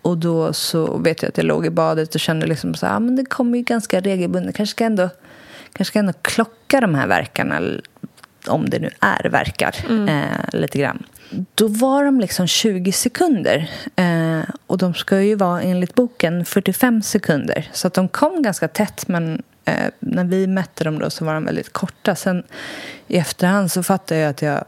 [0.09, 2.97] Och då så vet jag att jag låg i badet och kände liksom så här,
[2.97, 4.57] ah, men det kommer ju ganska regelbundet.
[4.57, 5.09] Kanske ska ändå,
[5.73, 7.61] kanske ska ändå klocka de här verkarna
[8.47, 9.75] om det nu är verkar,
[10.09, 11.07] eh, lite grann.
[11.55, 13.71] Då var de liksom 20 sekunder.
[13.97, 17.69] Eh, och de ska ju vara enligt boken 45 sekunder.
[17.73, 21.35] Så att de kom ganska tätt men eh, när vi mätte dem då så var
[21.35, 22.15] de väldigt korta.
[22.15, 22.43] Sen
[23.07, 24.65] i efterhand så fattade jag att jag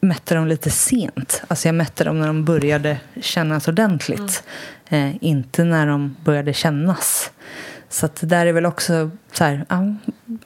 [0.00, 1.42] mätte dem lite sent.
[1.48, 4.42] Alltså jag mätte dem när de började kännas ordentligt.
[4.88, 7.30] Eh, inte när de började kännas.
[7.88, 9.94] Så att det där är väl också så här, ja,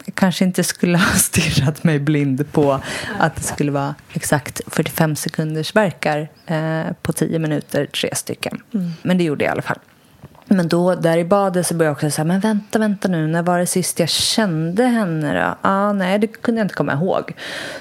[0.04, 2.80] jag kanske inte skulle ha stirrat mig blind på
[3.18, 8.62] att det skulle vara exakt 45 sekunders verkar eh, på 10 minuter, tre stycken.
[9.02, 9.78] Men det gjorde jag i alla fall.
[10.52, 13.42] Men då, där i badet så började jag också säga, men vänta, vänta nu, när
[13.42, 15.68] var det sist jag kände henne då?
[15.68, 17.32] Ah, nej, det kunde jag inte komma ihåg.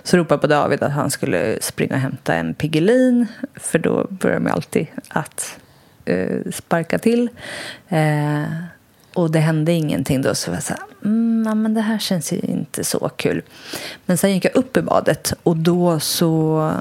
[0.03, 4.07] Så ropade jag på David att han skulle springa och hämta en Piggelin, för då
[4.09, 5.59] börjar man alltid att
[6.05, 7.29] eh, sparka till.
[7.89, 8.43] Eh,
[9.13, 12.33] och det hände ingenting då, så var jag så här, mm, men det här känns
[12.33, 13.41] ju inte så kul.
[14.05, 16.71] Men sen gick jag upp i badet och då så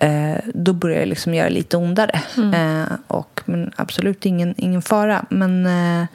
[0.00, 2.20] eh, då började det liksom göra lite ondare.
[2.54, 5.26] Eh, och, men absolut ingen, ingen fara.
[5.30, 6.06] Men eh,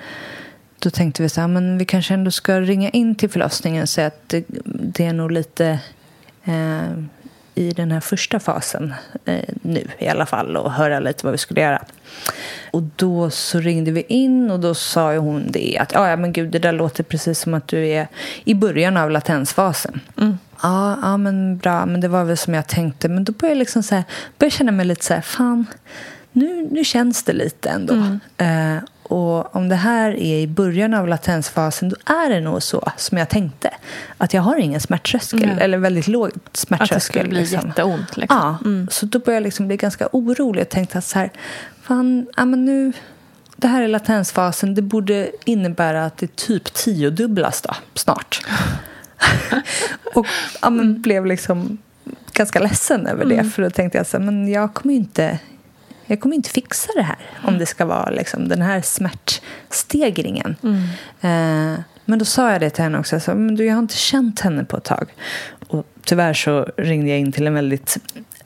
[0.79, 3.89] då tänkte vi så här, men vi kanske ändå ska ringa in till förlossningen och
[3.89, 5.79] säga att det, det är nog lite
[6.43, 7.03] eh,
[7.55, 8.93] i den här första fasen
[9.25, 11.83] eh, nu i alla fall och höra lite vad vi skulle göra.
[12.71, 16.33] Och då så ringde vi in och då sa ju hon det att ja, men
[16.33, 18.07] gud det där låter precis som att du är
[18.43, 19.99] i början av latensfasen.
[20.61, 23.09] Ja, ja men bra, men det var väl som jag tänkte.
[23.09, 24.03] Men då började jag liksom så här,
[24.37, 25.65] började känna mig lite så här, fan,
[26.31, 27.93] nu, nu känns det lite ändå.
[28.37, 32.91] Eh, och om det här är i början av latensfasen, då är det nog så
[32.97, 33.69] som jag tänkte.
[34.17, 35.57] Att jag har ingen smärttröskel, Nej.
[35.59, 36.95] eller väldigt låg smärttröskel.
[36.95, 37.67] Att det skulle bli liksom.
[37.67, 38.17] jätteont.
[38.17, 38.59] Liksom.
[38.63, 41.31] Ja, så då började jag liksom bli ganska orolig och tänkte att så här,
[41.81, 42.93] fan, ja, men nu,
[43.55, 48.41] det här är latensfasen, det borde innebära att det typ tiodubblas då, snart.
[50.13, 50.27] och
[50.61, 51.77] ja, men blev liksom
[52.33, 55.39] ganska ledsen över det, för då tänkte jag så här, men jag kommer ju inte
[56.10, 60.56] jag kommer inte fixa det här om det ska vara liksom, den här smärtstegringen.
[61.22, 63.19] Eh, men då sa jag det till henne också.
[63.19, 65.10] Så, men du, jag har inte känt henne på ett tag.
[65.67, 67.98] Och tyvärr så ringde jag in till en väldigt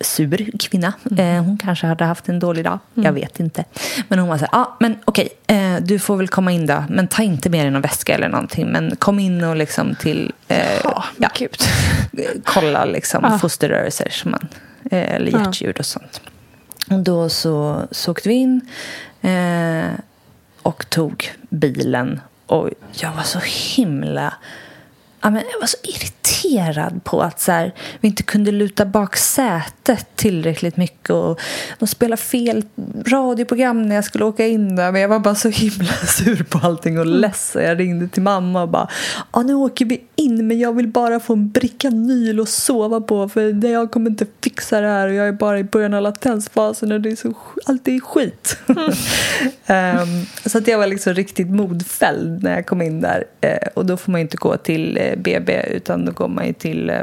[0.02, 0.94] sur kvinna.
[1.18, 2.80] Eh, hon kanske hade haft en dålig dag.
[2.94, 3.64] Jag vet inte.
[4.08, 6.84] Men hon var så här, ah, men okej, eh, du får väl komma in då.
[6.90, 8.68] Men ta inte med dig någon väska eller någonting.
[8.72, 10.32] Men kom in och liksom till...
[10.48, 11.58] Eh, Ja, men gud.
[12.44, 13.38] kolla liksom Ja.
[13.40, 14.48] fosterrörelser som man,
[14.92, 15.40] eh, eller Ja.
[15.40, 16.22] hjärtljud och sånt.
[16.90, 18.62] Och då så, så åkte vi in
[19.22, 19.92] eh,
[20.62, 22.22] och tog bilen.
[22.46, 23.40] Och jag var så
[23.76, 24.34] himla...
[25.24, 29.18] Ja, men jag var så irriterad på att så här, vi inte kunde luta bak
[29.18, 31.10] sätet tillräckligt mycket.
[31.10, 31.40] Och
[31.80, 32.66] de spelade fel
[33.06, 34.92] radioprogram när jag skulle åka in där.
[34.92, 37.64] Men jag var bara så himla sur på allting och ledsen.
[37.64, 38.88] Jag ringde till mamma och bara
[39.34, 43.02] ja, nu åker vi in men jag vill bara få en bricka Nyl att sova
[43.02, 46.02] på för jag kommer inte fixa det här och jag är bara i början av
[46.02, 47.34] latensfasen och det är så,
[47.66, 48.58] allt är skit.
[48.68, 53.86] um, så att jag var liksom riktigt modfälld när jag kom in där uh, och
[53.86, 56.90] då får man ju inte gå till uh, BB utan då går man ju till,
[56.90, 57.02] eh,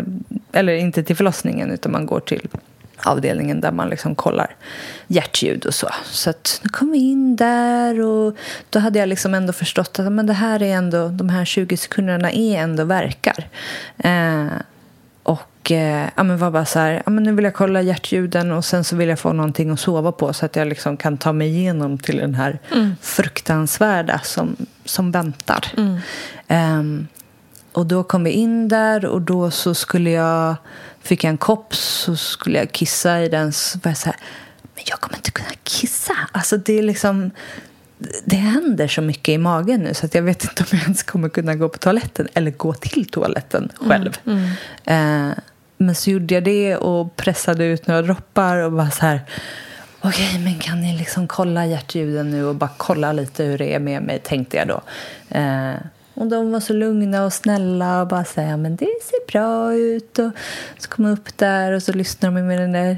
[0.52, 2.48] eller inte till förlossningen utan man går till
[3.04, 4.54] avdelningen där man liksom kollar
[5.06, 5.88] hjärtljud och så.
[6.04, 8.36] Så att nu kom vi in där och
[8.70, 11.76] då hade jag liksom ändå förstått att men det här är ändå, de här 20
[11.76, 13.48] sekunderna är ändå verkar.
[13.98, 14.46] Eh,
[15.22, 18.52] och eh, ja, men var bara så här, ja, men nu vill jag kolla hjärtljuden
[18.52, 21.18] och sen så vill jag få någonting att sova på så att jag liksom kan
[21.18, 22.58] ta mig igenom till den här
[23.00, 25.66] fruktansvärda som, som väntar.
[26.48, 27.06] Ehm,
[27.72, 30.54] och då kom vi in där och då så skulle jag,
[31.00, 34.16] fick jag en kopp så skulle jag kissa i den så var jag så här,
[34.74, 36.14] men jag kommer inte kunna kissa.
[36.32, 37.30] Alltså det är liksom,
[38.24, 41.02] det händer så mycket i magen nu så att jag vet inte om jag ens
[41.02, 44.18] kommer kunna gå på toaletten eller gå till toaletten själv.
[44.84, 45.30] Eh,
[45.76, 49.20] men så gjorde jag det och pressade ut några droppar och bara så här
[50.02, 53.78] Okej, men kan ni liksom kolla hjärtljuden nu och bara kolla lite hur det är
[53.78, 54.80] med mig, tänkte jag då.
[55.28, 55.74] Eh,
[56.20, 60.18] och de var så lugna och snälla och bara säga men det ser bra ut.
[60.18, 60.30] Och
[60.78, 62.96] så kom jag upp där och så lyssnade de med den där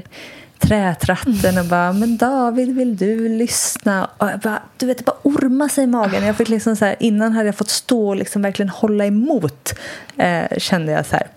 [0.59, 4.09] trätratten och bara men David vill du lyssna?
[4.17, 6.23] Och jag bara, du vet det bara orma sig i magen.
[6.23, 9.73] Jag fick liksom så här, innan hade jag fått stå och liksom verkligen hålla emot
[10.17, 11.27] eh, kände jag så här.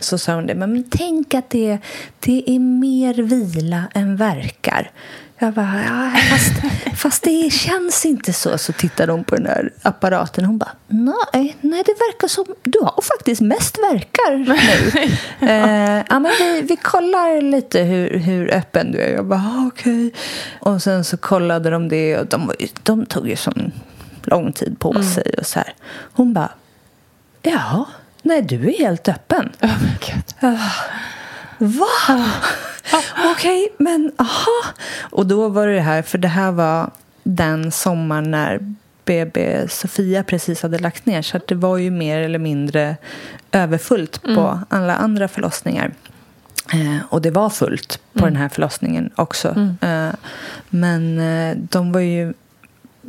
[0.00, 1.78] Så sa hon det, men tänk att det,
[2.20, 4.90] det är mer vila än verkar.
[5.38, 6.52] Jag bara, ja, fast,
[7.00, 8.58] fast det känns inte så.
[8.58, 12.44] Så tittade hon på den där apparaten och hon bara, nej, nej det verkar som
[12.62, 14.56] du har faktiskt mest verkar nu.
[15.48, 19.14] eh, ja, men vi, vi kollar lite hur, hur öppen du är.
[19.14, 20.06] Jag bara, ah, okej.
[20.06, 20.20] Okay.
[20.60, 23.72] Och sen så kollade de det och de, de tog ju sån
[24.22, 25.74] lång tid på sig och så här.
[26.12, 26.50] Hon bara,
[27.42, 27.88] ja,
[28.22, 29.52] nej du är helt öppen.
[29.62, 30.52] Oh my God.
[30.52, 30.60] Uh,
[31.58, 32.24] Va?
[32.92, 34.74] Okej, okay, men aha.
[35.00, 36.90] Och då var det här, för det här var
[37.22, 38.74] den sommaren när
[39.04, 41.22] BB Sofia precis hade lagt ner.
[41.22, 42.96] Så det var ju mer eller mindre
[43.52, 44.58] överfullt på mm.
[44.68, 45.92] alla andra förlossningar.
[46.72, 48.32] Eh, och det var fullt på mm.
[48.32, 49.48] den här förlossningen också.
[49.48, 49.76] Mm.
[49.80, 50.14] Eh,
[50.68, 52.34] men eh, de var ju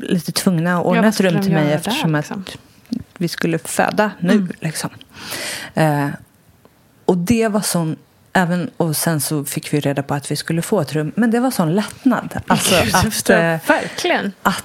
[0.02, 2.44] lite tvungna att ordna ja, ett rum till mig eftersom där, liksom?
[2.48, 2.58] att
[3.18, 4.34] vi skulle föda nu.
[4.34, 4.52] Mm.
[4.60, 4.90] Liksom.
[5.74, 6.08] Eh,
[7.06, 7.96] och det var sån
[8.38, 11.12] Även, och sen så fick vi reda på att vi skulle få ett rum.
[11.16, 12.42] Men det var sån lättnad.
[12.48, 14.32] Alltså att, äh, Verkligen.
[14.42, 14.64] Att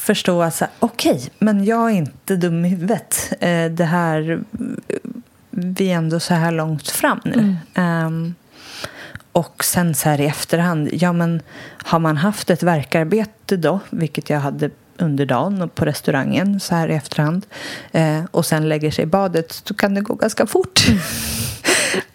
[0.00, 3.32] förstå att okej, okay, men jag är inte dum i huvudet.
[3.40, 4.40] Eh, det här,
[5.50, 7.56] vi är ändå så här långt fram nu.
[7.74, 8.06] Mm.
[8.06, 8.34] Um,
[9.32, 11.42] och sen så här i efterhand, ja men
[11.82, 16.74] har man haft ett verkarbete då, vilket jag hade under dagen och på restaurangen så
[16.74, 17.46] här i efterhand
[17.92, 20.88] eh, och sen lägger sig i badet, då kan det gå ganska fort.
[20.88, 21.00] Mm.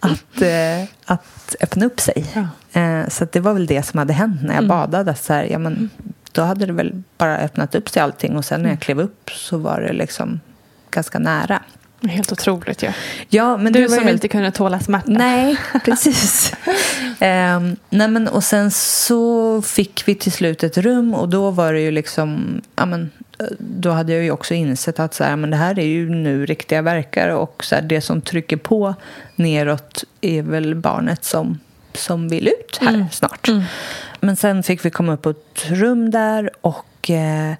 [0.00, 2.26] att, eh, att öppna upp sig.
[2.34, 2.80] Ja.
[2.80, 4.68] Eh, så det var väl det som hade hänt när jag mm.
[4.68, 5.14] badade.
[5.14, 5.90] Så här, ja, men,
[6.32, 8.80] då hade det väl bara öppnat upp sig allting och sen när jag mm.
[8.80, 10.40] klev upp så var det liksom
[10.90, 11.62] ganska nära.
[12.08, 12.86] Helt otroligt ju.
[12.86, 12.92] Ja.
[13.28, 14.10] ja, men du som ju...
[14.10, 15.10] inte kunde tåla smärta.
[15.10, 16.52] Nej, precis.
[17.20, 21.72] um, nej, men, och sen så fick vi till slut ett rum och då var
[21.72, 22.60] det ju liksom...
[22.76, 23.10] Ja, men,
[23.58, 26.46] då hade jag ju också insett att så här, men det här är ju nu
[26.46, 28.94] riktiga verkar och så här, det som trycker på
[29.36, 31.60] neråt är väl barnet som,
[31.92, 33.06] som vill ut här mm.
[33.12, 33.48] snart.
[33.48, 33.62] Mm.
[34.20, 37.54] Men sen fick vi komma upp på ett rum där och eh,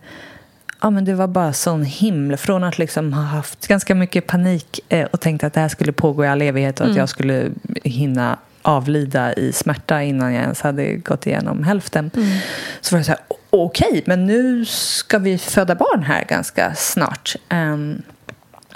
[0.84, 2.36] ja, men det var bara sån himla...
[2.36, 5.92] Från att liksom ha haft ganska mycket panik eh, och tänkt att det här skulle
[5.92, 6.92] pågå i all evighet och mm.
[6.92, 7.50] att jag skulle
[7.84, 12.10] hinna avlida i smärta innan jag ens hade gått igenom hälften.
[12.16, 12.38] Mm.
[12.80, 13.20] Så var det så här,
[13.50, 17.36] okej, okay, men nu ska vi föda barn här ganska snart.
[17.50, 18.02] Um,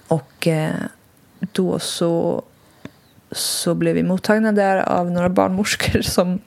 [0.08, 0.68] och uh,
[1.52, 2.42] då så
[3.30, 6.38] så blev vi mottagna där av några barnmorskor som,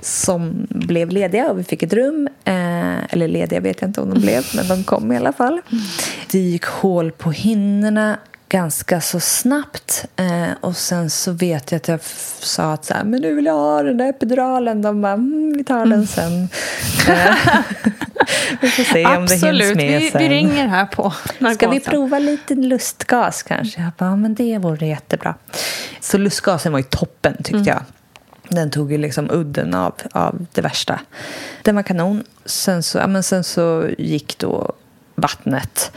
[0.00, 2.28] som blev lediga och vi fick ett rum.
[2.44, 5.60] Eh, eller lediga vet jag inte om de blev, men de kom i alla fall.
[6.30, 8.18] Det gick hål på hinnorna
[8.48, 10.06] ganska så snabbt.
[10.16, 12.00] Eh, och sen så vet jag att jag
[12.40, 14.82] sa att så här, men nu vill jag ha den där epiduralen.
[14.82, 16.06] De bara, mm, vi tar den mm.
[16.06, 16.48] sen.
[17.08, 17.36] Eh,
[18.60, 19.78] vi får se om Absolut.
[19.78, 20.22] det hinns med vi, sen.
[20.22, 21.54] vi ringer här på narkosen.
[21.54, 23.80] Ska vi prova lite lustgas kanske?
[23.80, 25.34] Jag bara, men det vore jättebra.
[26.00, 27.66] Så lustgasen var ju toppen tyckte mm.
[27.66, 27.82] jag.
[28.48, 31.00] Den tog ju liksom udden av, av det värsta.
[31.62, 32.24] Den var kanon.
[32.44, 34.72] Sen så, ja, men sen så gick då
[35.14, 35.92] vattnet.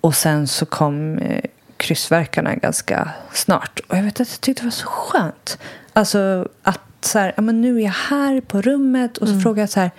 [0.00, 1.44] Och sen så kom eh,
[1.76, 3.80] kryssverkarna ganska snart.
[3.88, 5.58] Och jag vet att jag tyckte det var så skönt.
[5.92, 9.42] Alltså att så här, ja, men nu är jag här på rummet och så mm.
[9.42, 9.90] frågar jag så här,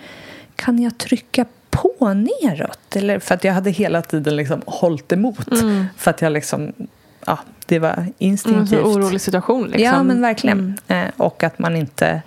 [0.56, 2.96] kan jag trycka på neråt?
[2.96, 5.52] Eller, för att jag hade hela tiden liksom hållit emot.
[5.52, 5.86] Mm.
[5.96, 6.72] För att jag liksom,
[7.26, 8.72] ja, det var instinktivt.
[8.72, 9.84] Mm, en orolig situation liksom.
[9.84, 10.78] Ja, men verkligen.
[10.86, 11.06] Mm.
[11.06, 12.22] Eh, och att man inte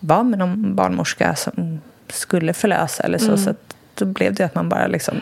[0.00, 3.24] var med någon barnmorska som skulle förlösa eller så.
[3.24, 3.38] Mm.
[3.38, 5.20] Så att då blev det att man bara liksom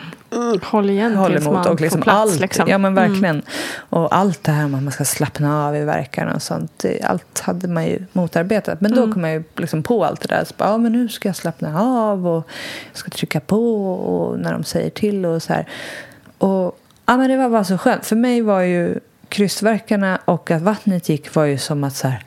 [0.63, 2.31] håller igen håller tills man och liksom får plats.
[2.31, 2.69] Allt, liksom.
[2.69, 3.25] Ja, men verkligen.
[3.25, 3.45] Mm.
[3.89, 6.85] Och allt det här med att man ska slappna av i verkarna och sånt.
[7.03, 8.81] Allt hade man ju motarbetat.
[8.81, 9.13] Men då mm.
[9.13, 10.43] kom man ju liksom på allt det där.
[10.43, 12.49] Så bara, ja, men nu ska jag slappna av och
[12.91, 15.67] jag ska trycka på och när de säger till och så här.
[16.37, 18.05] Och ja, men det var bara så skönt.
[18.05, 18.99] För mig var ju
[19.29, 22.25] kryssverkarna och att vattnet gick var ju som att så här,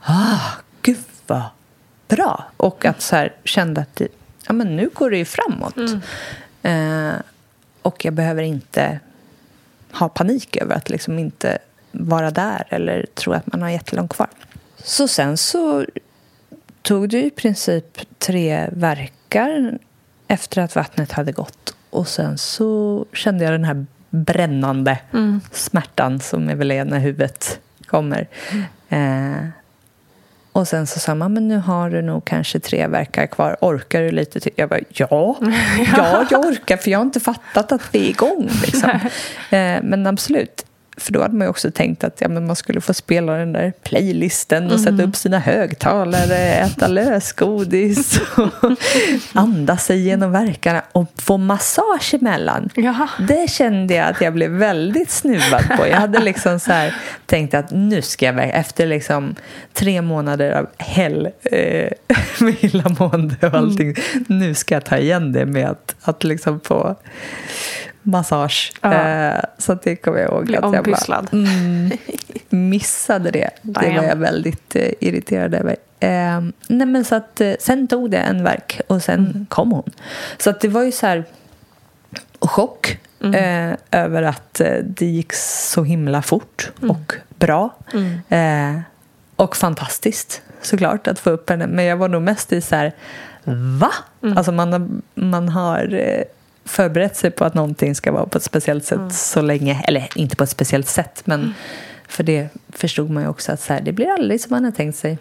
[0.00, 0.40] ah,
[0.82, 1.42] gud vad
[2.08, 2.44] bra.
[2.56, 4.08] Och att så här, kände att det,
[4.50, 5.76] ja, men nu går det ju framåt.
[5.76, 6.00] Mm.
[6.62, 7.20] Eh,
[7.82, 9.00] och jag behöver inte
[9.92, 11.58] ha panik över att liksom inte
[11.92, 14.28] vara där eller tro att man har jättelångt kvar.
[14.76, 15.86] Så sen så
[16.82, 19.78] tog det i princip tre verkar
[20.28, 21.74] efter att vattnet hade gått.
[21.90, 25.40] Och sen så kände jag den här brännande mm.
[25.52, 28.28] smärtan som är väl när huvudet kommer.
[28.50, 28.64] Mm.
[28.88, 29.48] Eh,
[30.52, 33.56] och sen så sa man, men nu har du nog kanske tre verkar kvar.
[33.60, 34.52] Orkar du lite till?
[34.56, 35.36] Jag bara, ja,
[35.96, 38.50] ja jag orkar för jag har inte fattat att vi är igång.
[38.62, 38.90] Liksom.
[39.50, 40.66] eh, men absolut,
[41.00, 43.52] för då hade man ju också tänkt att ja, men man skulle få spela den
[43.52, 48.72] där playlisten och sätta upp sina högtalare, äta lösgodis och
[49.32, 52.70] andas sig genom verkarna och få massage emellan.
[52.74, 53.08] Jaha.
[53.28, 55.86] Det kände jag att jag blev väldigt snuvad på.
[55.86, 56.94] Jag hade liksom så här
[57.26, 59.34] tänkt att nu ska jag, ver- efter liksom
[59.72, 61.88] tre månader av hell eh,
[62.40, 63.94] med illamående och allting,
[64.26, 66.96] nu ska jag ta igen det med att, att liksom få
[68.02, 68.72] massage.
[68.82, 71.28] Eh, så det kommer jag ihåg Bli att jag bara ompysslad.
[71.32, 71.90] mm,
[72.48, 73.50] missade det.
[73.62, 75.76] Det var jag väldigt eh, irriterad över.
[76.00, 79.46] Eh, nej men så att, eh, sen tog det en verk och sen Mm.
[79.46, 79.90] kom hon.
[80.38, 81.24] Så att det var ju så här
[82.40, 83.76] chock Mm.
[83.90, 86.90] över att det gick så himla fort Mm.
[86.90, 87.74] och bra.
[88.28, 88.80] Eh,
[89.36, 91.66] och fantastiskt såklart att få upp henne.
[91.66, 92.92] Men jag var nog mest i så här,
[93.80, 93.90] va?
[94.22, 94.36] Mm.
[94.36, 96.24] Alltså man har, man har
[96.70, 99.10] förberett sig på att någonting ska vara på ett speciellt sätt Mm.
[99.10, 99.84] så länge.
[99.88, 101.54] Eller inte på ett speciellt sätt, men
[102.08, 104.70] för det förstod man ju också att så här, det blir aldrig som man har
[104.72, 105.18] tänkt sig.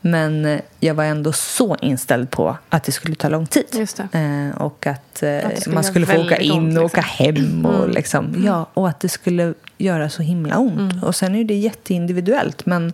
[0.00, 3.64] Men eh, jag var ändå så inställd på att det skulle ta lång tid.
[4.12, 7.54] Eh, och att, eh, Att skulle man skulle få åka in och åka liksom.
[7.54, 7.66] hem.
[7.66, 11.02] Och, liksom, ja, och att det skulle göra så himla ont.
[11.04, 12.66] Och sen är det jätteindividuellt.
[12.66, 12.92] Men,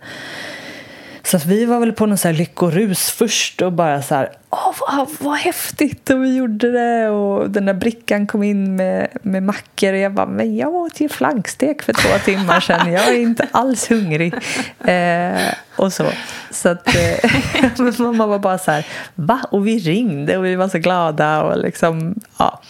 [1.26, 4.32] så att vi var väl på någon så här lyckorus först och bara så här,
[4.50, 9.08] åh vad, vad häftigt och vi gjorde det och den där brickan kom in med,
[9.22, 13.08] med mackor och jag bara, men jag åt ju flankstek för två timmar sedan, jag
[13.08, 14.34] är inte alls hungrig.
[14.86, 16.06] Eh, och så.
[16.50, 19.40] Så att eh, mamma var bara så här, va?
[19.50, 22.60] Och vi ringde och vi var så glada och liksom, ja.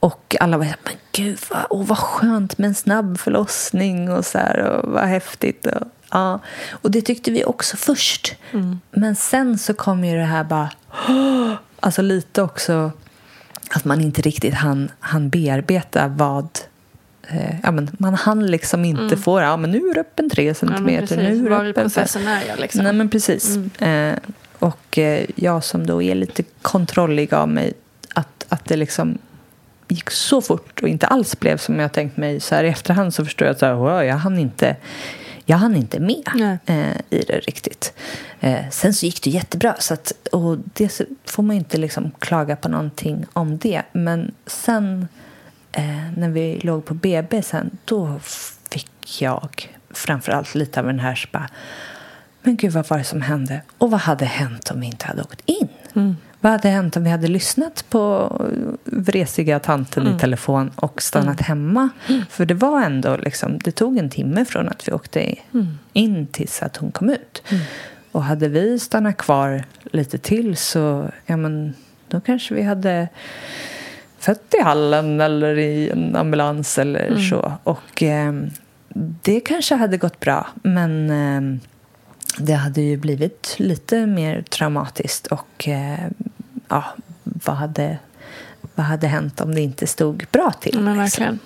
[0.00, 4.12] Och alla var så här, men gud vad, åh, vad skönt med en snabb förlossning
[4.12, 5.66] och så här och vad häftigt.
[5.66, 6.40] Och, ja.
[6.70, 8.34] och det tyckte vi också först.
[8.90, 10.70] Men sen så kom ju det här bara,
[11.80, 12.92] alltså lite också
[13.70, 16.48] att man inte riktigt hann, hann bearbeta vad
[17.28, 20.30] eh, ja, men man hann liksom inte få ja, men nu är det upp en
[20.30, 21.00] tre Ja, centimeter.
[21.00, 21.18] precis.
[21.18, 22.82] nu är det Var i processen är jag liksom.
[22.84, 23.56] Nej, men precis.
[23.80, 24.14] Eh,
[24.58, 27.72] och eh, jag som då är lite kontrollig av mig,
[28.14, 29.18] att, att det liksom
[29.88, 32.40] gick så fort och inte alls blev som jag tänkt mig.
[32.40, 34.76] Så här i efterhand så förstår jag att så här, wow, jag hann inte
[35.50, 37.92] jag hann inte med eh, i det riktigt.
[38.40, 39.74] Eh, sen så gick det jättebra.
[39.78, 43.82] Så att, och det får man inte liksom klaga på någonting om det.
[43.92, 45.08] Men sen
[45.72, 48.20] eh, när vi låg på BB sen, då
[48.70, 51.48] fick jag framförallt lite av den här så bara,
[52.42, 53.62] men gud vad var det som hände?
[53.78, 55.68] Och vad hade hänt om vi inte hade åkt in?
[56.40, 58.32] Vad hade hänt om vi hade lyssnat på
[58.84, 61.88] vresiga tanten i telefon och stannat hemma?
[62.30, 65.34] För det var ändå liksom, det tog en timme från att vi åkte
[65.92, 67.42] in tills att hon kom ut.
[68.12, 71.74] Och hade vi stannat kvar lite till så, ja men,
[72.08, 73.08] då kanske vi hade
[74.18, 77.52] fött i hallen eller i en ambulans eller så.
[77.64, 78.32] Och eh,
[79.22, 81.60] det kanske hade gått bra, men eh,
[82.38, 85.26] det hade ju blivit lite mer traumatiskt.
[85.26, 86.08] Och eh,
[86.68, 86.84] ja,
[87.22, 87.98] vad hade,
[88.74, 90.80] vad hade hänt om det inte stod bra till?
[90.80, 91.24] Men liksom?
[91.24, 91.38] verkligen.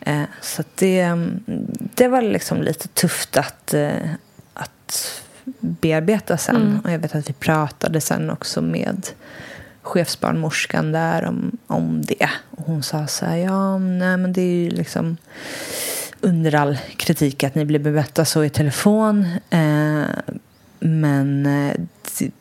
[0.00, 1.14] Eh, så det,
[1.94, 4.10] det var liksom lite tufft att, eh,
[4.54, 5.22] att
[5.60, 6.56] bearbeta sen.
[6.56, 6.80] Mm.
[6.80, 9.06] Och jag vet att vi pratade sen också med
[9.82, 12.30] chefsbarnmorskan där om, om det.
[12.50, 15.16] Och hon sa så här, ja, nej men det är ju liksom
[16.20, 19.26] under all kritik att ni blir bemötta så i telefon.
[19.50, 20.02] Eh,
[20.80, 21.74] men eh,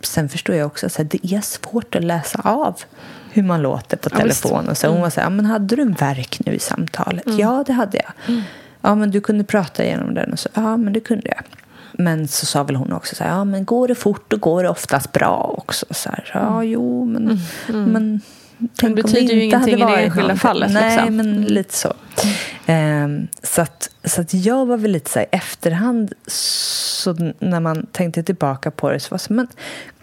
[0.04, 2.82] sen förstår jag också att det är svårt att läsa av
[3.32, 4.68] hur man låter på Ja, telefon.
[4.68, 7.24] Och så hon var så här, ja, men hade du en verk nu i samtalet?
[7.26, 8.36] Ja, det hade jag.
[8.82, 10.34] Ja, men du kunde prata igenom den.
[10.34, 11.44] Och så, ja, men det kunde jag.
[11.92, 14.64] Men så sa väl hon också så här, ja men går det fort då går
[14.64, 15.86] det oftast bra också.
[15.90, 18.22] Så här, ja, jo, men, men
[18.76, 21.16] tänk om betyder ju ingenting i det enskilda fallet, Nej, liksom.
[21.16, 21.94] men lite så.
[22.66, 27.60] Ehm, så, att, så att jag var väl lite så här i efterhand, så när
[27.60, 29.48] man tänkte tillbaka på det så var det så, men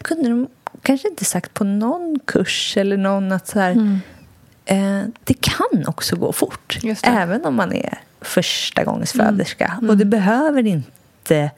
[0.01, 0.47] kunde de
[0.81, 3.99] kanske inte sagt på någon kurs eller någon att så här,
[4.65, 6.79] eh, det kan också gå fort.
[6.81, 7.07] Det.
[7.07, 7.21] Mm.
[7.21, 9.79] Även om man är första gångs föderska.
[9.89, 11.51] Och det behöver inte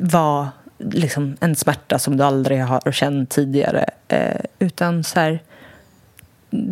[0.00, 3.84] vara liksom en smärta som du aldrig har känt tidigare.
[4.08, 5.40] Eh, utan så här,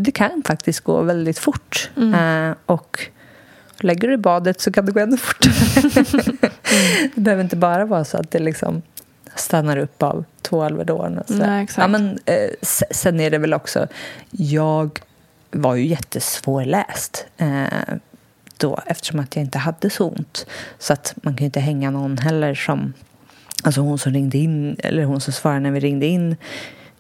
[0.07, 1.91] det kan faktiskt gå väldigt fort.
[1.97, 2.51] Mm.
[2.51, 3.01] Eh, och
[3.79, 5.53] lägger du i badet så kan det gå ännu fortare.
[7.15, 8.83] det behöver inte bara vara så att det liksom
[9.35, 11.21] stannar upp av två Alvedon.
[11.77, 12.51] Ja, men, eh,
[12.91, 13.87] sen är det väl också...
[14.31, 15.01] Jag
[15.51, 17.95] var ju jättesvårläst eh,
[18.57, 20.47] då eftersom att jag inte hade så ont.
[20.79, 22.93] Så att man kan ju inte hänga någon heller som...
[23.63, 26.37] Alltså hon som ringde in, eller hon som svarade när vi ringde in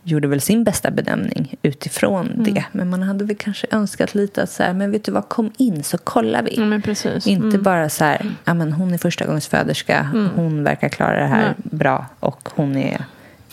[0.08, 2.54] gjorde väl sin bästa bedömning utifrån Mm.
[2.54, 2.64] det.
[2.72, 5.50] Men man hade väl kanske önskat lite att så här, men vet du vad, kom
[5.56, 6.54] in så kollar vi.
[6.56, 7.20] Ja.
[7.30, 7.62] Inte Mm.
[7.62, 11.54] bara så här, ja men hon är förstagångsföderska, hon verkar klara det här Nej.
[11.56, 13.04] bra och hon är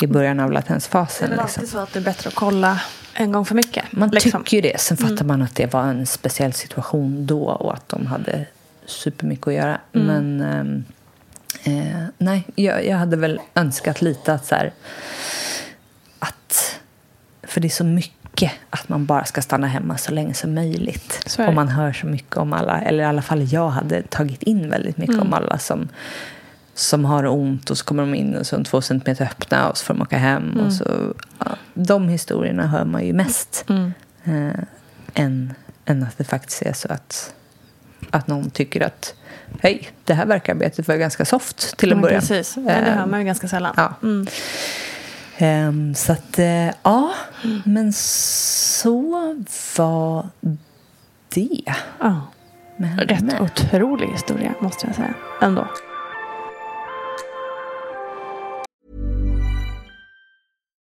[0.02, 1.32] i början av Det latensfasen.
[1.32, 1.68] är väl Liksom.
[1.68, 2.82] så att det är bättre att kolla
[3.14, 3.84] en gång för mycket.
[3.92, 4.44] Man liksom.
[4.44, 4.80] tycker ju det.
[4.80, 8.46] Sen fattar man att det var en speciell situation då och att de hade
[8.86, 9.78] supermycket att göra.
[9.94, 10.08] Mm.
[10.08, 10.84] Men ehm,
[11.64, 14.72] eh, nej, jag, jag hade väl önskat lite att så här,
[16.24, 16.80] att
[17.44, 21.38] för det är så mycket att man bara ska stanna hemma så länge som möjligt.
[21.48, 24.70] Och man hör så mycket om alla, eller i alla fall jag hade tagit in
[24.70, 25.28] väldigt mycket Mm.
[25.28, 25.90] om alla som
[26.76, 29.70] som har ont och så kommer de in och så är de två centimeter öppna
[29.70, 30.52] och så får de åka hem.
[30.54, 30.66] Mm.
[30.66, 33.66] Och så, ja, de historierna hör man ju mest.
[33.70, 33.94] Mm.
[34.24, 34.60] Eh,
[35.14, 35.54] än,
[35.86, 37.34] än att det faktiskt är så att,
[38.10, 39.14] att någon tycker att
[39.62, 42.22] hej, det här verkarbetet var ganska soft till en början.
[42.22, 43.74] Precis, ja, det Eh, hör man ju ganska sällan.
[43.78, 43.94] ja.
[44.04, 44.28] Mm.
[45.44, 47.12] Ehm, så att, eh, ja,
[47.66, 49.02] men så
[49.78, 50.30] var
[51.34, 51.62] det
[52.00, 52.22] Ja.
[52.78, 53.06] henne.
[53.06, 55.14] Rätt otrolig historia, måste jag säga.
[55.42, 55.68] Ändå.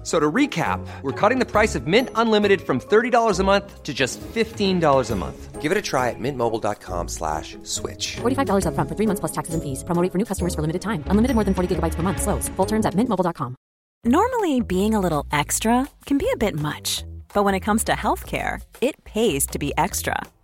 [0.00, 3.82] F- So to recap, we're cutting the price of Mint Unlimited from $30 a month
[3.82, 5.60] to just $15 a month.
[5.60, 8.16] Give it a try at mintmobile.com slash switch.
[8.22, 9.84] $45 upfront for three months plus taxes and fees.
[9.84, 11.04] Promo rate for new customers for limited time.
[11.12, 12.22] Unlimited more than 40 gigabytes per month.
[12.22, 12.48] Slows.
[12.56, 13.54] Full terms at mintmobile.com.
[14.04, 17.92] Normally, being a little extra can be a bit much, but when it comes to
[17.92, 20.16] healthcare, it pays to be extra.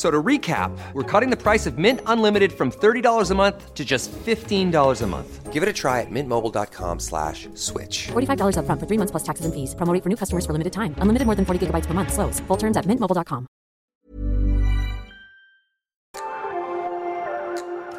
[0.00, 3.74] F- So to recap, we're cutting the price of Mint Unlimited from $30 a month
[3.74, 5.52] to just $15 a month.
[5.52, 8.08] Give it a try at mintmobile.com slash switch.
[8.12, 9.74] $45 upfront for three months plus taxes and fees.
[9.74, 10.94] Promo rate for new customers for limited time.
[11.02, 12.12] Unlimited more than 40 gigabytes per month.
[12.12, 12.40] Slows.
[12.48, 13.46] Full terms at mintmobile.com.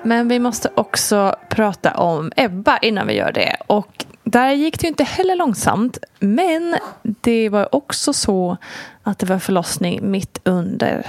[0.03, 3.55] Men vi måste också prata om Ebba innan vi gör det.
[3.67, 5.97] Och där gick det ju inte heller långsamt.
[6.19, 8.57] Men det var också så
[9.03, 11.07] att det var förlossning mitt under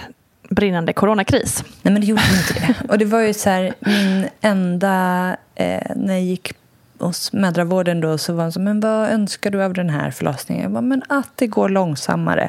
[0.54, 1.64] brinnande coronakris.
[1.82, 2.88] Nej, men det gjorde inte det.
[2.88, 5.36] Och det var ju så här, min enda...
[5.54, 6.52] Eh, när jag gick
[6.98, 10.62] hos mödravården då så var han så, men vad önskar du av den här förlossningen?
[10.62, 12.48] Jag bara, men att det går långsammare.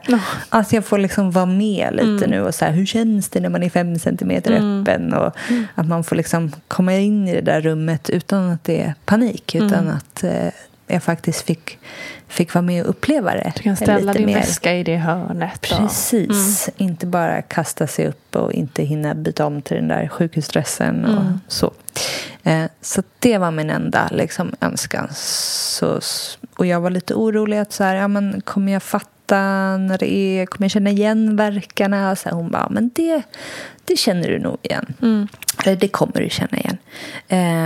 [0.50, 3.50] Att jag får liksom vara med lite nu och så här, hur känns det när
[3.50, 5.14] man är fem centimeter öppen?
[5.14, 5.36] Och
[5.76, 9.56] att man får liksom komma in i det där rummet utan att det är panik.
[9.56, 10.48] Utan att eh,
[10.88, 11.80] jag faktiskt fick,
[12.28, 13.54] fick vara med och uppleva det.
[13.56, 14.36] Du kan ställa lite din mer.
[14.36, 15.62] väska i det hörnet.
[15.62, 16.70] Precis.
[16.78, 21.52] Inte bara kasta sig upp och inte hinna byta om till den där sjukhusdressen och
[21.52, 21.72] så.
[22.44, 25.08] Eh, så det var min enda liksom, önskan.
[25.14, 26.00] Så,
[26.56, 30.14] och jag var lite orolig att så här, ja, men kommer jag fatta när det
[30.14, 32.16] är, kommer jag känna igen verkarna?
[32.16, 33.22] Så hon bara, men det,
[33.86, 34.94] det känner du nog igen.
[35.02, 35.28] Mm.
[35.66, 36.78] Eller det kommer du känna igen.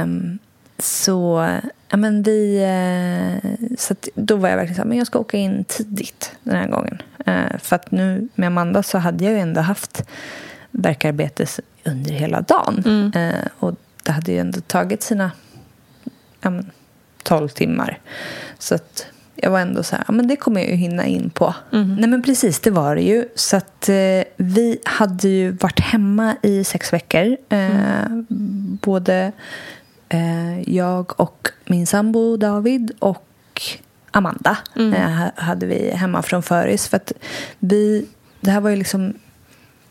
[0.03, 0.39] Um,
[0.80, 1.50] så
[1.90, 5.38] ja, men vi, uh, så då var jag verkligen så här, men jag ska åka
[5.38, 7.02] in tidigt den här gången.
[7.28, 10.04] Uh, för att nu med Amanda så hade jag ju ändå haft
[10.72, 11.46] verkarbete
[11.86, 12.84] under hela dagen.
[12.86, 13.34] Mm.
[13.34, 15.32] Uh, och det hade ju ändå tagit sina
[16.42, 16.72] ja, men,
[17.24, 18.00] 12 timmar.
[18.60, 19.06] Så att
[19.36, 21.56] jag var ändå så här, ja, men det kommer jag ju hinna in på.
[21.74, 21.96] Mm.
[21.96, 23.28] Nej men precis, det var det ju.
[23.36, 27.38] Så att eh, vi hade ju varit hemma i sex veckor.
[27.50, 28.78] Eh, Mm.
[28.82, 29.32] Både eh,
[30.66, 33.24] jag och min sambo David och
[34.12, 34.93] Amanda Mm.
[34.93, 36.88] eh, hade vi hemma från föris.
[36.88, 37.12] För att
[37.60, 38.05] vi,
[38.41, 39.14] det här var ju liksom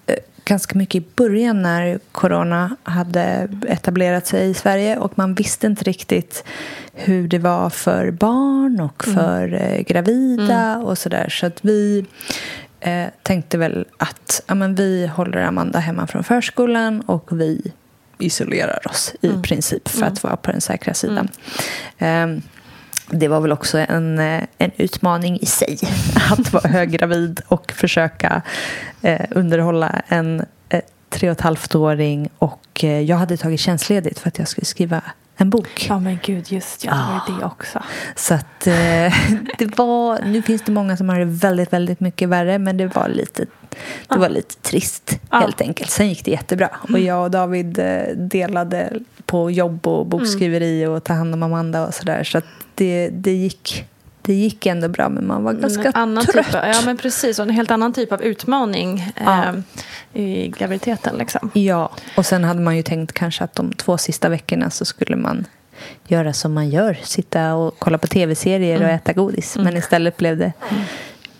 [0.07, 5.67] eh, ganska mycket i början när corona hade etablerat sig i Sverige och man visste
[5.67, 6.45] inte riktigt
[6.93, 11.29] hur det var för barn och för eh, gravida och sådär.
[11.29, 12.07] Så att vi
[12.81, 17.73] eh, tänkte väl att ja, men vi håller Amanda hemma från förskolan och vi
[18.19, 21.29] isolerar oss i princip för att vara på den säkra sidan.
[21.99, 22.43] Ehm,
[23.11, 25.79] det var väl också en, eh, en utmaning i sig
[26.31, 28.43] att vara höggravid och försöka
[29.03, 32.29] eh, underhålla en eh, tre och ett halvt åring.
[32.39, 35.03] Och eh, jag hade tagit tjänstledigt för att jag skulle skriva
[35.37, 35.87] en bok.
[35.89, 37.23] Ja men gud, just ja, det var Ah.
[37.29, 37.83] ju det också.
[38.15, 38.75] Så att eh,
[39.59, 42.87] det var, nu finns det många som har det väldigt, väldigt mycket värre men det
[42.87, 43.47] var lite,
[44.09, 45.39] det var lite trist Ja.
[45.39, 45.91] helt enkelt.
[45.91, 48.93] Sen gick det jättebra och jag och David eh, delade
[49.27, 52.25] på jobb och bokskriveri och ta hand om Amanda och sådär.
[52.25, 53.85] Så att det, det, gick,
[54.27, 56.47] det gick ändå bra men man var ganska en annan trött.
[56.47, 59.45] Typ, av- ja men precis, och en helt annan typ av utmaning Ja.
[60.13, 61.51] eh, i graviditeten liksom.
[61.55, 65.17] Ja, och sen hade man ju tänkt kanske att de två sista veckorna så skulle
[65.17, 65.45] man
[66.09, 66.99] göra som man gör.
[67.03, 69.57] Sitta och kolla på tv-serier och äta godis.
[69.57, 70.53] Men istället blev det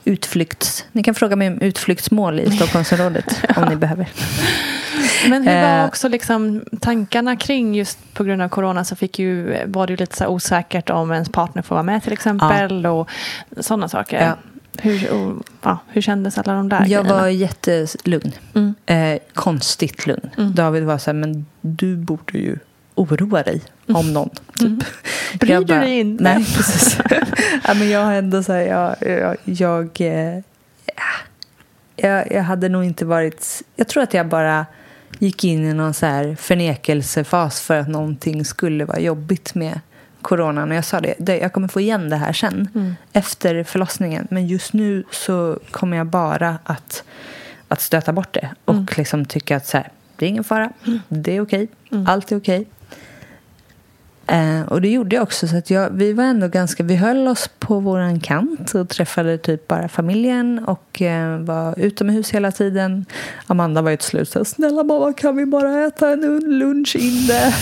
[0.05, 0.85] utflykts...
[0.93, 4.09] Ni kan fråga mig om utflyktsmål i Stockholmsområdet om ni behöver.
[5.29, 5.85] Men hur var Eh.
[5.87, 9.97] också liksom tankarna kring just på grund av corona så fick ju, var det ju
[9.97, 13.09] lite så osäkert om ens partner får vara med till exempel och
[13.61, 14.25] sådana saker.
[14.25, 14.33] Ja.
[14.83, 17.15] Hur, och, ja, hur kändes alla de där Jag grejerna?
[17.21, 18.33] var jättelugn.
[18.55, 18.75] Mm.
[18.87, 20.31] Eh, konstigt lugn.
[20.55, 22.59] David var så här, men du borde ju
[22.95, 24.31] oroa dig om någon.
[24.59, 24.85] Typ.
[25.41, 26.25] Bryr Jag du dig inte?
[26.25, 26.99] Nej, precis.
[27.65, 30.43] ja, men jag har ändå så här, jag, jag, jag, eh,
[31.97, 33.63] jag, jag hade nog inte varit...
[33.77, 34.67] Jag tror att jag bara
[35.19, 39.81] gick in i någon så här förnekelsefas för att någonting skulle vara jobbigt med
[40.23, 40.71] coronan.
[40.71, 44.29] Och jag sa det, jag kommer få igen det här sen, efter förlossningen.
[44.31, 47.05] Men just nu så kommer jag bara att,
[47.69, 50.73] att stöta bort det och liksom tycka att så här, det är ingen fara,
[51.09, 51.69] det är okej,
[52.07, 52.67] allt är okej.
[54.27, 55.49] Eh, och det gjorde jag också.
[55.49, 59.39] Så att jag, vi var ändå ganska, vi höll oss på våran kant och träffade
[59.39, 63.07] typ bara familjen och eh, var utomhus hela tiden.
[63.47, 66.97] Amanda var ju till slut så här, snälla mamma kan vi bara äta en lunch
[66.97, 67.55] inne?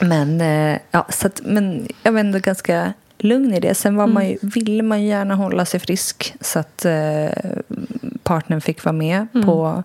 [0.08, 3.74] men, eh, ja, så att, men jag var ändå ganska lugn i det.
[3.74, 7.28] Sen var man ju, ville man ju gärna hålla sig frisk så att eh,
[8.26, 9.82] partnern fick vara med på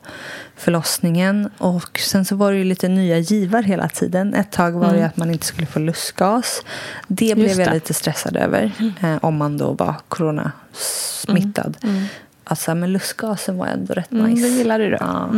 [0.55, 1.49] förlossningen.
[1.57, 4.33] Och sen så var det ju lite nya givar hela tiden.
[4.33, 6.61] Ett tag var det ju att man inte skulle få lustgas.
[7.07, 7.73] Det blev jag det.
[7.73, 8.71] lite stressad över.
[9.01, 11.77] Eh, om man då var coronasmittad.
[12.43, 14.47] Alltså, men lustgasen var ändå rätt Mm, nice.
[14.47, 14.97] det gillade du.
[14.99, 15.29] Ja.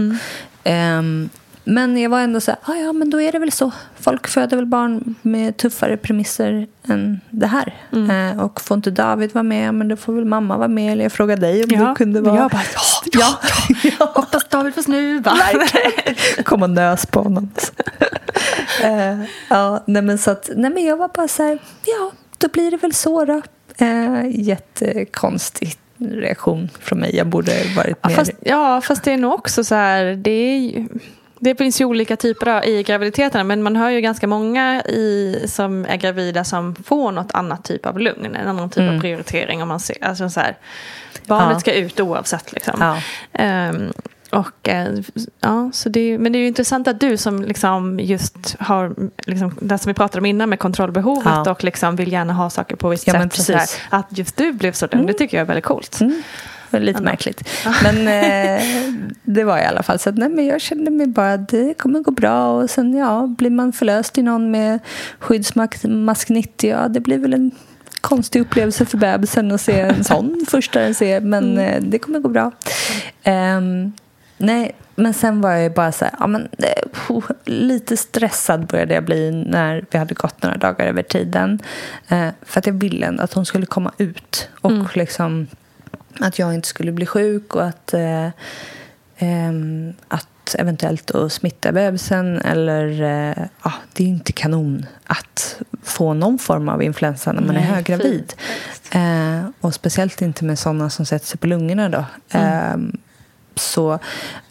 [0.63, 1.29] Ehm,
[1.63, 3.71] men jag var ändå så här, ah, ja men då är det väl så.
[3.99, 7.73] Folk föder väl barn med tuffare premisser än det här.
[7.91, 10.91] Eh, och får inte David vara med, men då får väl mamma vara med.
[10.91, 12.35] Eller jag frågade dig om Ja, du kunde vara...
[12.37, 12.61] jag bara,
[13.11, 13.39] ja,
[13.83, 14.11] ja.
[14.15, 15.37] Hoppas David får snuva.
[16.43, 17.51] Kom och nös på honom.
[18.83, 22.47] Eh, ja, nej men så att, nej men jag var bara så här, ja, då
[22.47, 23.41] blir det väl så då.
[23.81, 27.15] Uh, jättekonstig reaktion från mig.
[27.15, 28.15] Jag borde varit Ja, mer...
[28.15, 30.87] fast, ja, fast det är nog också så här, det, är ju,
[31.43, 35.39] det finns ju olika typer av, i graviditeterna men man hör ju ganska många i,
[35.47, 39.61] som är gravida som får något annat typ av lugn, en annan typ av prioritering.
[39.61, 40.57] Om man ser, alltså så här,
[41.27, 41.53] barnet Mm.
[41.55, 41.59] Ja.
[41.59, 42.51] ska ut oavsett.
[42.53, 42.73] Liksom.
[42.79, 42.97] Ja.
[43.33, 43.93] Ehm,
[44.31, 44.87] och, eh,
[45.41, 48.95] ja, så det, men det är ju intressant att du som liksom just har,
[49.27, 51.51] liksom, det som vi pratade om innan med kontrollbehovet Ja.
[51.51, 53.55] och liksom vill gärna ha saker på visst Ja, sätt.
[53.91, 56.01] Här, att just du blev så lugn, det tycker jag är väldigt coolt.
[56.01, 56.23] Mm.
[56.73, 57.49] Det var lite märkligt.
[57.83, 58.63] Men eh,
[59.23, 61.73] det var i alla fall så att nej, men jag kände mig bara att det
[61.73, 62.47] kommer gå bra.
[62.47, 64.79] Och sen ja, blir man förlöst i någon med
[65.19, 67.51] skyddsmask 90, ja det blir väl en
[68.01, 71.21] konstig upplevelse för bebisen att se en sån första den ser.
[71.21, 72.51] Men eh, det kommer gå bra.
[73.23, 73.91] Ehm,
[74.37, 76.49] nej, men sen var jag bara så här, ja, men,
[76.91, 81.59] puh, lite stressad började jag bli när vi hade gått några dagar över tiden.
[82.07, 85.47] Eh, för att jag ville ändå att hon skulle komma ut och liksom
[86.19, 88.29] att jag inte skulle bli sjuk och att, eh,
[89.17, 96.13] ehm, att eventuellt då smitta bebisen eller eh, ja, det är inte kanon att få
[96.13, 98.33] någon form av influensa när man är höggravid.
[98.91, 102.05] Eh, och speciellt inte med sådana som sätter sig på lungorna då.
[102.29, 102.97] Ehm,
[103.55, 103.99] så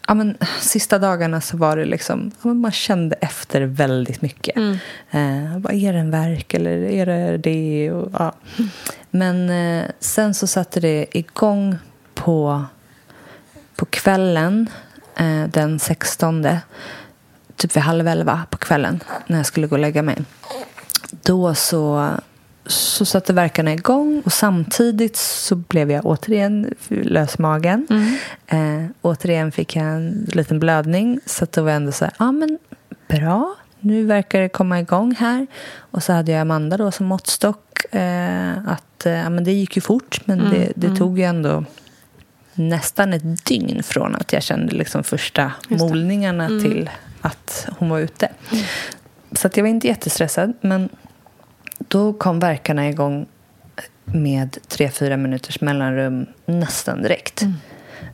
[0.07, 4.57] ja, men, sista dagarna så var det liksom, ja, men man kände efter väldigt mycket.
[5.11, 7.91] Eh, vad är det en verk eller är det det?
[7.91, 8.33] Och, ja.
[9.11, 11.77] Men eh, sen så satte det igång
[12.13, 12.65] på,
[13.75, 14.69] på kvällen
[15.15, 16.47] eh, den 16.
[17.55, 20.17] Typ vid halv elva på kvällen när jag skulle gå och lägga mig.
[21.11, 22.09] Då så,
[22.65, 27.87] så satte verkarna igång och samtidigt så blev jag återigen lös magen.
[28.47, 32.13] Eh, återigen fick jag en liten blödning så att då var jag ändå så här,
[32.19, 32.59] ja men
[33.07, 35.47] bra, nu verkar det komma igång här.
[35.75, 37.93] Och så hade jag Amanda då som måttstock.
[37.93, 41.65] Eh, att, eh, ja, men det gick ju fort men det, det tog ju ändå
[42.53, 46.89] nästan ett dygn från att jag kände liksom första molningarna till
[47.21, 48.29] att hon var ute.
[49.31, 50.53] Så att jag var inte jättestressad.
[50.61, 50.89] Men
[51.87, 53.25] då kom verkarna igång
[54.05, 57.43] med tre, fyra minuters mellanrum nästan direkt.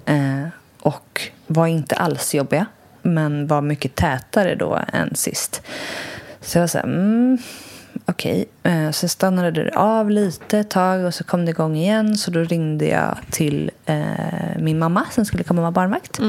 [0.06, 0.48] Eh,
[0.80, 2.66] och var inte alls jobbiga,
[3.02, 5.62] men var mycket tätare då än sist.
[6.42, 7.38] Så jag var så här, mm,
[8.06, 8.46] okej.
[8.64, 12.18] Eh, så stannade det av lite ett tag och så kom det igång igen.
[12.18, 14.04] Så då ringde jag till eh,
[14.58, 16.20] min mamma som skulle komma och vara barnvakt.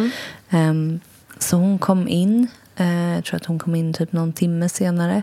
[0.51, 1.01] Ehm,
[1.39, 2.47] så hon kom in.
[2.77, 5.23] Eh, jag tror att hon kom in typ någon timme senare.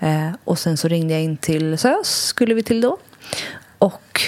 [0.00, 2.98] Eh, och sen så ringde jag in till SÖS, skulle vi till då.
[3.78, 4.20] Och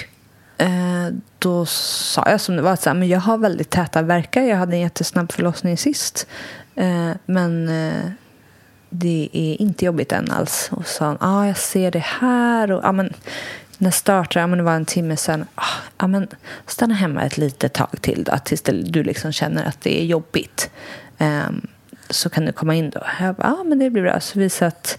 [0.58, 1.08] eh,
[1.38, 4.42] då sa jag som det var att så här, men jag har väldigt täta verkar.
[4.42, 6.26] Jag hade en jättesnabb förlossning sist.
[6.74, 8.10] Eh, men eh,
[8.90, 10.68] det är inte jobbigt än alls.
[10.72, 12.72] Och sa han, ah, jag ser det här.
[12.72, 13.12] Och, ah, men,
[13.78, 15.44] när startar, ah, men det var en timme sen.
[15.54, 15.64] Ah,
[15.96, 16.28] ah, men,
[16.66, 20.04] stanna hemma ett litet tag till då, tills det, du liksom känner att det är
[20.04, 20.70] jobbigt.
[21.18, 21.66] Ehm,
[22.10, 23.00] så kan du komma in då.
[23.20, 24.20] Jag bara, ah, men det blir bra.
[24.20, 24.98] Så vi satt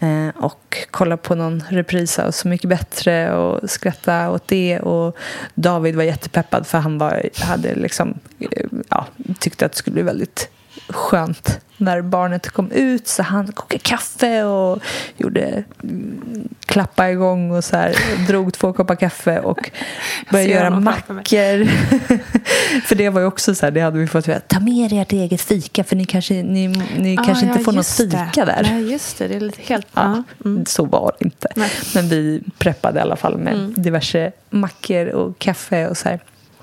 [0.00, 4.80] eh, och kollade på någon repris av Så mycket bättre och skrattade åt det.
[4.80, 5.16] Och
[5.54, 9.06] David var jättepeppad för han var, hade liksom, eh, ja,
[9.38, 10.50] tyckte att det skulle bli väldigt
[10.88, 13.08] skönt när barnet kom ut.
[13.08, 14.82] Så han kokade kaffe och
[15.16, 17.94] gjorde mm, klappa igång och så här,
[18.26, 19.70] drog två koppar kaffe och
[20.30, 21.64] började göra mackor.
[22.86, 24.40] för det var ju också så här, det hade vi fått veta.
[24.40, 27.86] Ta med er ert eget fika för ni kanske, ni, ni kanske inte får något
[27.86, 28.62] fika där.
[28.62, 29.28] Nej, just det.
[29.28, 29.86] Det är lite helt...
[29.94, 30.22] Ja,
[30.66, 31.48] Så var det inte.
[31.56, 31.70] Nej.
[31.94, 36.20] Men vi preppade i alla fall med diverse mackor och kaffe och så här.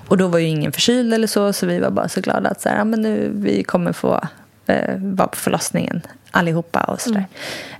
[0.08, 2.60] Och då var ju ingen förkyld eller så, så vi var bara så glada att
[2.60, 4.20] så här, ja, men nu, vi kommer få
[4.66, 6.02] eh, vara på förlossningen
[6.34, 7.26] allihopa och sådär.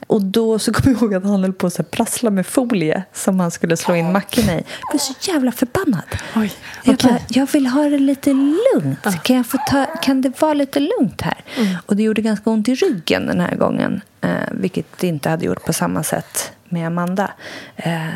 [0.06, 3.40] Och då så kom jag ihåg att han höll på att prassla med folie som
[3.40, 4.64] han skulle slå in mackorna i.
[4.80, 6.02] Jag blev så jävla förbannad.
[6.36, 6.52] Oj,
[6.84, 7.10] Jag, okej.
[7.10, 9.22] bara, jag vill ha det lite lugnt.
[9.22, 11.44] Kan, jag få ta, kan det vara lite lugnt här?
[11.86, 14.00] Och det gjorde ganska ont i ryggen den här gången.
[14.20, 17.30] Eh, vilket det inte hade gjort på samma sätt med Amanda.
[17.76, 18.08] Eh,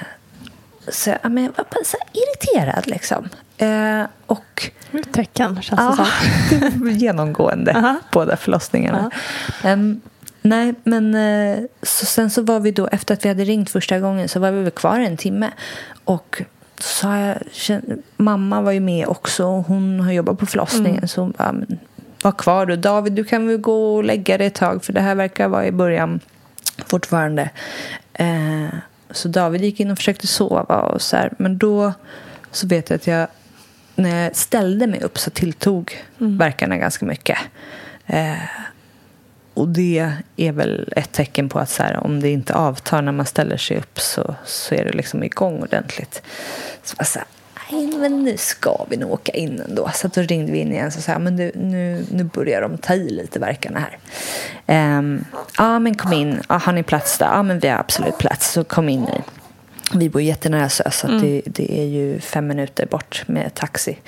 [0.88, 3.28] så ja, men jag var bara så irriterad liksom.
[3.58, 4.70] Eh, och
[5.12, 6.06] tecken, känns det Ja,
[6.60, 6.90] som.
[6.98, 7.96] genomgående Aha.
[8.12, 9.10] båda förlossningarna.
[9.64, 10.00] Ehm,
[10.42, 13.98] nej, men eh, så sen så var vi då, efter att vi hade ringt första
[13.98, 15.50] gången, så var vi väl kvar en timme.
[16.04, 16.42] Och
[16.76, 17.80] då sa jag,
[18.16, 21.08] mamma var ju med också, och hon har jobbat på förlossningen.
[21.08, 21.54] Så hon bara,
[22.22, 22.76] var kvar du.
[22.76, 25.66] David, du kan väl gå och lägga dig ett tag, för det här verkar vara
[25.66, 26.20] i början
[26.86, 27.50] fortfarande.
[28.12, 28.68] Eh,
[29.10, 31.32] så David gick in och försökte sova och så här.
[31.38, 31.92] Men då
[32.50, 33.28] så vet jag att jag
[33.98, 37.38] när jag ställde mig upp så tilltog verkarna ganska mycket.
[38.06, 38.34] Eh,
[39.54, 43.12] och det är väl ett tecken på att så här, om det inte avtar när
[43.12, 46.22] man ställer sig upp så, så är det liksom igång ordentligt.
[46.84, 47.24] Så jag här,
[47.70, 49.90] nej men nu ska vi nog åka in ändå.
[49.94, 52.94] Så då ringde vi in igen och sa men du, nu, nu börjar de ta
[52.94, 53.98] i lite verkarna här.
[54.66, 55.24] Ehm,
[55.58, 57.26] ja men kom in, ja, har ni plats där?
[57.26, 59.22] Ja men vi har absolut plats, så kom in ni.
[59.94, 63.98] Vi bor jättenära SÖS så att det, det är ju fem minuter bort med taxi.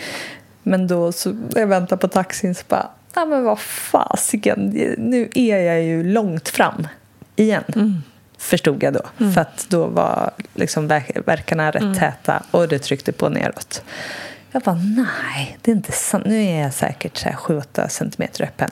[0.62, 4.66] Men då så jag väntar på taxin så bara, ja men vad fasiken,
[4.98, 6.86] nu är jag ju långt fram
[7.36, 8.02] igen.
[8.38, 9.02] Förstod jag då.
[9.34, 13.82] För att då var liksom verk- verkarna rätt täta och det tryckte på neråt.
[14.52, 16.24] Jag bara, nej, det är inte sant.
[16.26, 18.70] Nu är jag säkert så här 7-8 centimeter öppen.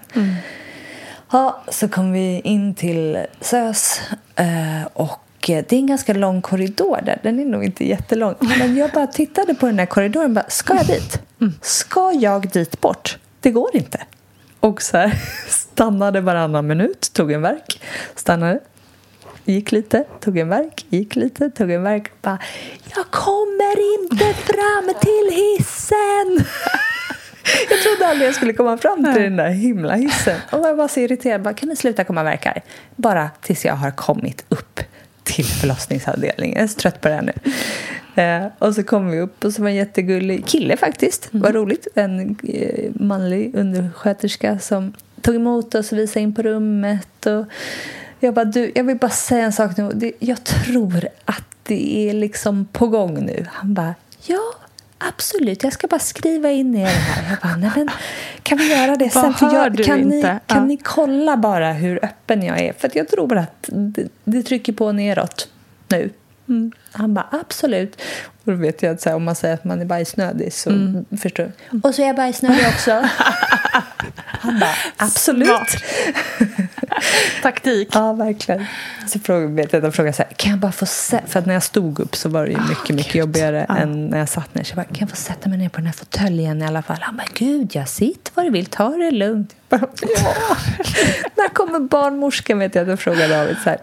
[1.32, 4.00] Ja, så kom vi in till SÖS
[4.36, 7.20] eh, och det är en ganska lång korridor där.
[7.22, 8.34] Den är nog inte jättelång.
[8.58, 11.20] Men jag bara tittade på den här korridoren och bara, ska jag dit?
[11.62, 13.18] Ska jag dit bort?
[13.40, 14.00] Det går inte.
[14.60, 15.18] och så här,
[15.48, 17.82] stannade varannan minut, tog en verk,
[18.14, 18.60] stannade,
[19.44, 22.22] gick lite, tog en verk, gick lite, tog en verk.
[22.22, 22.38] Bara,
[22.96, 26.44] jag kommer inte fram till hissen!
[27.70, 30.40] Jag trodde aldrig jag skulle komma fram till den där himla hissen.
[30.52, 31.42] Och jag var så irriterad.
[31.42, 32.62] Bara, kan ni sluta komma verk här?
[32.96, 34.80] Bara tills jag har kommit upp
[35.28, 36.54] till förlossningsavdelningen.
[36.56, 37.32] Jag är så trött på det här nu.
[38.22, 41.28] Eh, och så kom vi upp och så var en jättegullig kille faktiskt.
[41.30, 41.86] Vad roligt.
[41.94, 47.26] En eh, manlig undersköterska som tog emot oss och visade in på rummet.
[47.26, 47.44] Och
[48.20, 49.90] jag bara, du, jag vill bara säga en sak nu.
[49.94, 53.46] Det- Jag tror att det är liksom på gång nu.
[53.50, 53.94] Han bara,
[54.26, 54.40] ja.
[54.98, 57.30] Absolut, jag ska bara skriva in er här.
[57.30, 57.90] Jag bara, nej men
[58.42, 59.34] kan vi göra det sen?
[59.34, 60.40] För jag, kan ni, inte?
[60.46, 60.64] kan Ja.
[60.64, 62.72] ni kolla bara hur öppen jag är?
[62.72, 65.48] För jag tror att det, det trycker på neråt
[65.88, 66.10] nu.
[66.48, 66.72] Mm.
[66.92, 68.00] Han bara, absolut.
[68.44, 70.70] Och då vet jag att så här, om man säger att man är bajsnödig så
[70.70, 71.04] Mm.
[71.22, 71.80] förstår du.
[71.88, 72.90] Och så är jag bajsnödig också.
[74.40, 75.50] Han bara, absolut.
[77.42, 77.88] Taktik.
[77.92, 78.64] Ja, verkligen.
[79.06, 81.26] Så frågade, vet jag, de frågade så här, kan jag bara få sätta...
[81.26, 84.18] För att när jag stod upp så var det ju mycket, mycket jobbigare än när
[84.18, 84.64] jag satt ner.
[84.64, 86.82] Så jag bara, kan jag få sätta mig ner på den här fåtöljen i alla
[86.82, 86.96] fall?
[87.00, 89.54] Han bara, gud, jag sitt vad du vill, ta det lugnt.
[89.68, 90.34] Jag bara, ja.
[91.36, 92.58] när kommer barnmorskan?
[92.58, 93.78] Vet jag, då frågade David så här.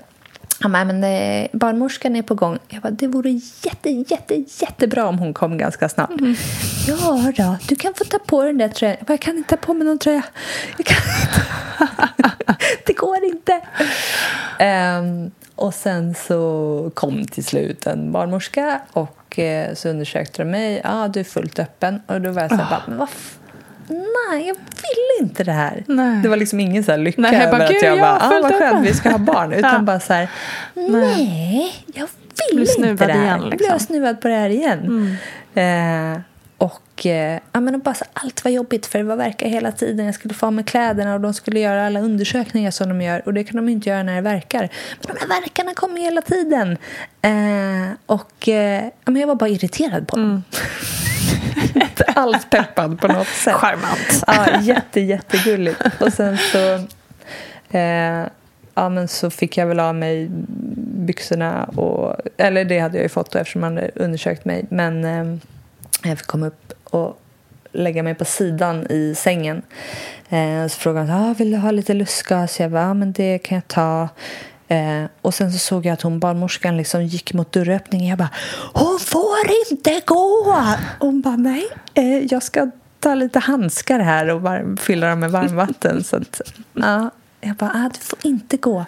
[0.59, 2.57] Han bara, men eh, barnmorskan är på gång.
[2.67, 3.29] Jag bara, det vore
[3.63, 6.13] jätte, jätte, jättebra om hon kom ganska snabbt.
[6.87, 8.95] Ja då, du kan få ta på den där tröjan.
[8.99, 10.23] Jag bara, jag kan inte ta på mig någon tröja.
[10.77, 11.45] Jag kan inte.
[12.85, 13.61] det går inte.
[14.59, 20.81] Ehm, och sen så kom till slut en barnmorska och eh, så undersökte de mig.
[20.83, 22.01] Ja, ah, du är fullt öppen.
[22.07, 23.09] Och då var jag så här, bara, men vad
[23.87, 25.83] Nej, jag vill inte det här.
[25.87, 26.21] Nej.
[26.23, 28.15] Det var liksom ingen så lycka Nej, jag över bara, att "Gud, jag jag bara,
[28.21, 29.53] ah, vad skönt, öppen." vi ska ha barn.
[29.59, 29.79] Utan Ja.
[29.79, 30.29] bara så här,
[30.73, 32.07] nej, jag
[32.51, 33.21] vill inte det här.
[33.23, 33.67] igen, Jag liksom.
[33.69, 35.17] blir snuvad på det här igen.
[35.55, 36.19] Eh,
[36.57, 40.05] och eh, ja, men bara så, allt var jobbigt för det var verkar hela tiden.
[40.05, 43.21] Jag skulle få mig kläderna och de skulle göra alla undersökningar som de gör.
[43.25, 44.69] Och det kan de inte göra när det verkar.
[45.07, 46.77] Men de här verkarna kommer hela tiden.
[47.21, 50.43] Eh, och eh, ja, men jag var bara irriterad på dem.
[51.75, 53.53] inte alls peppad på något sätt.
[53.53, 54.23] Charmant.
[54.27, 55.81] Ja, jätte, jättegulligt.
[55.99, 56.73] Och sen så,
[57.77, 58.27] eh,
[58.75, 60.27] ja, men så fick jag väl av mig
[61.05, 61.63] byxorna.
[61.63, 64.65] Och, eller det hade jag ju fått då eftersom man hade undersökt mig.
[64.69, 65.37] Men eh,
[66.03, 67.21] jag fick komma upp och
[67.71, 69.61] lägga mig på sidan i sängen.
[70.29, 72.59] Eh, så frågade han, ah, vill du ha lite lustgas?
[72.59, 74.09] Jag bara, ja, men det kan jag ta.
[74.67, 78.07] Eh, och sen så såg jag att hon barnmorskan liksom gick mot dörröppningen.
[78.07, 78.29] Jag bara,
[78.73, 80.55] hon får inte gå!
[80.99, 85.31] Hon bara, nej, eh, jag ska ta lite handskar här och varm, fylla dem med
[85.31, 86.03] varmvatten.
[86.03, 86.41] så att,
[86.73, 87.11] ja,
[87.41, 88.85] jag bara, ah, du får inte gå.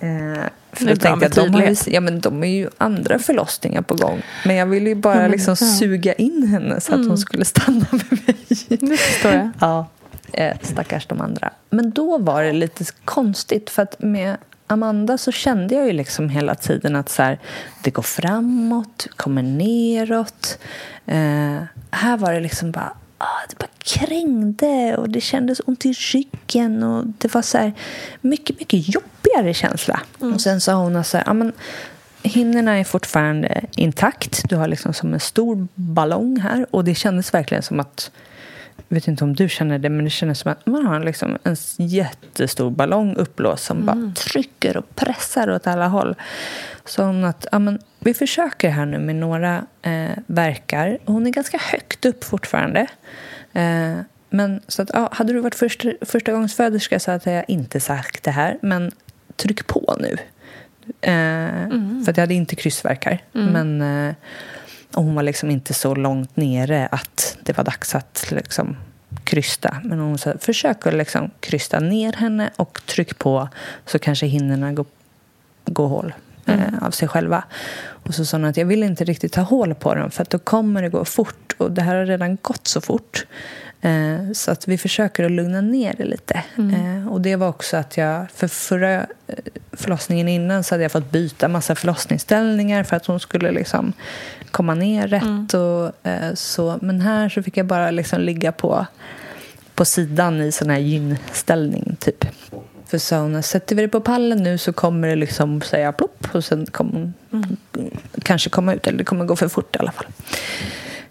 [0.00, 1.86] Eh, för bra tänkte jag, de, har ju, tydlighet.
[1.86, 4.22] ja, men de är ju andra förlossningar på gång.
[4.44, 5.66] Men jag ville ju bara men, liksom ja.
[5.66, 5.78] Mm.
[5.78, 8.36] suga in henne så att hon skulle stanna med mig.
[8.68, 9.50] Det förstår jag.
[9.60, 9.86] Ja,
[10.32, 11.50] eh, stackars de andra.
[11.70, 14.36] Men då var det lite konstigt för att med
[14.66, 17.38] Amanda så kände jag ju liksom hela tiden att så här,
[17.82, 20.58] det går framåt, kommer neråt.
[21.06, 25.92] Eh, här var det liksom bara, ah, det bara krängde och det kändes ont i
[25.92, 27.72] ryggen och det var så här
[28.20, 30.00] mycket, mycket jobbigare känsla.
[30.18, 31.52] Och sen sa hon så här, ja men
[32.22, 34.48] hinnorna är fortfarande intakt.
[34.48, 38.10] Du har liksom som en stor ballong här och det kändes verkligen som att
[38.88, 41.56] vet inte om du känner det, men det kändes som att man har liksom en
[41.76, 46.14] jättestor ballong uppblåst som bara trycker och pressar åt alla håll.
[46.84, 50.98] Så att, ja, men, vi försöker här nu med några eh, verkar.
[51.04, 52.86] Hon är ganska högt upp fortfarande.
[53.52, 53.98] Eh,
[54.30, 57.80] men så att, ja, hade du varit första, första gångs föderska så hade jag inte
[57.80, 58.58] sagt det här.
[58.62, 58.90] Men
[59.36, 60.16] tryck på nu.
[61.00, 61.70] Eh,
[62.04, 63.18] För att jag hade inte kryssverkar.
[63.32, 64.14] Men eh,
[64.94, 68.76] och hon var liksom inte så långt nere att det var dags att liksom
[69.24, 69.80] krysta.
[69.84, 73.48] Men hon sa, försök att liksom krysta ner henne och tryck på
[73.86, 74.86] så kanske hinnorna går,
[75.64, 76.14] går hål
[76.46, 77.44] eh, av sig själva.
[77.78, 80.30] Och så sa hon att jag vill inte riktigt ta hål på dem för att
[80.30, 81.54] då kommer det gå fort.
[81.58, 83.26] Och det här har redan gått så fort.
[83.86, 86.42] Eh, så att vi försöker att lugna ner det lite.
[86.56, 89.06] Eh, och det var också att jag, för förra eh,
[89.72, 93.92] förlossningen innan så hade jag fått byta massa förlossningsställningar för att hon skulle liksom
[94.50, 95.54] komma ner rätt.
[95.54, 96.78] Och, eh, så.
[96.82, 98.86] Men här så fick jag bara liksom ligga på,
[99.74, 102.24] på sidan i sån här gynställning typ.
[102.86, 106.28] För sa hon, sätter vi det på pallen nu så kommer det liksom säga plopp
[106.32, 107.56] och sen kommer hon
[108.22, 110.06] kanske komma ut, eller det kommer gå för fort i alla fall.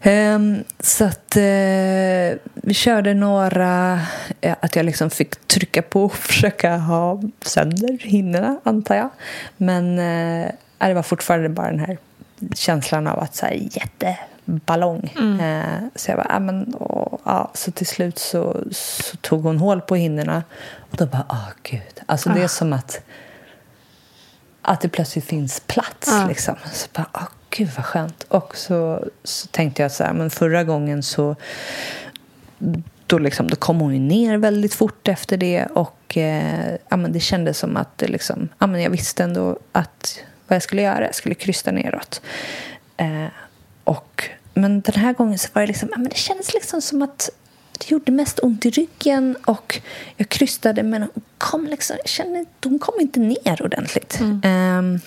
[0.07, 4.01] Ehm, så att eh, vi körde några,
[4.41, 9.09] eh, att jag liksom fick trycka på och försöka ha sönder hinnorna, antar jag.
[9.57, 11.97] Men eh, det var fortfarande bara den här
[12.55, 15.09] känslan av att så här, jätte, ballong.
[15.41, 17.51] Eh, så jag bara, ah, men, åh, ja.
[17.53, 20.43] Så till slut så, så tog hon hål på hinnorna.
[20.91, 22.01] Och då bara, åh gud.
[22.05, 23.01] Alltså det är som att,
[24.61, 26.11] att det plötsligt finns plats.
[26.27, 26.55] Liksom.
[26.73, 27.27] Så bara, åh
[27.57, 28.25] gud vad skönt.
[28.27, 31.35] Och så, så tänkte jag så här, men förra gången så
[33.07, 37.11] då, liksom, då kom hon ju ner väldigt fort efter det och eh, ja, men
[37.11, 40.81] det kändes som att det liksom, ja, men jag visste ändå att vad jag skulle
[40.81, 41.05] göra.
[41.05, 42.21] Jag skulle krysta neråt.
[42.97, 43.25] Eh,
[43.83, 47.01] och, men den här gången så var det liksom, ja, men det kändes liksom som
[47.01, 47.29] att
[47.79, 49.81] det gjorde mest ont i ryggen och
[50.17, 54.19] jag krystade men hon kom, liksom, jag kände, hon kom inte ner ordentligt.
[54.43, 54.99] Ehm,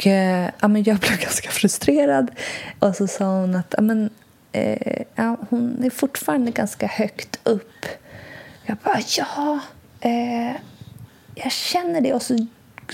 [0.00, 2.30] och eh, ja, men jag blev ganska frustrerad.
[2.78, 4.10] Och så sa hon att ja, men,
[4.52, 7.86] eh, ja, hon är fortfarande ganska högt upp.
[8.66, 9.60] Jag bara, ja,
[10.00, 10.56] eh,
[11.34, 12.12] jag känner det.
[12.14, 12.46] Och så,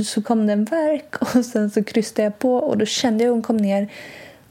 [0.05, 3.31] så kom det en verk och sen så krystade jag på och då kände jag
[3.31, 3.93] hon kom ner.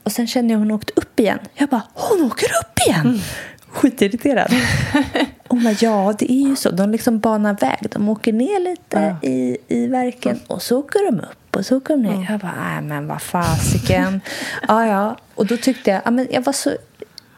[0.03, 1.39] Och sen kände jag hon åkte upp igen.
[1.53, 3.21] Jag bara, hon åker upp igen!
[3.67, 4.53] Skitirriterad.
[5.47, 6.71] Hon bara, ja det är ju så.
[6.71, 7.79] De liksom banar väg.
[7.91, 11.97] De åker ner lite i, i verken och så åker de upp och så åker
[11.97, 12.27] de ner.
[12.29, 14.21] Jag bara, nej men vad fasiken.
[14.67, 15.17] ja, ja.
[15.35, 16.77] Och då tyckte jag, ja, men jag var så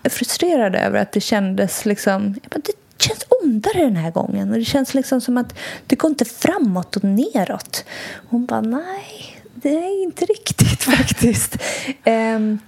[0.04, 4.52] frustrerad över att det kändes liksom, jag bara, det känns ondare den här gången.
[4.52, 5.54] Och det känns liksom som att
[5.88, 7.86] det går inte framåt och neråt.
[8.30, 11.58] Hon bara, nej, det är inte riktigt faktiskt.
[12.04, 12.60] Ehm,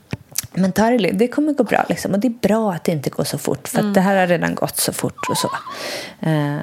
[0.53, 1.85] men ta det det kommer gå bra.
[1.89, 2.13] Liksom.
[2.13, 4.27] Och det är bra att det inte går så fort, för att det här har
[4.27, 5.29] redan gått så fort.
[5.29, 5.49] och så.
[6.19, 6.57] Eh,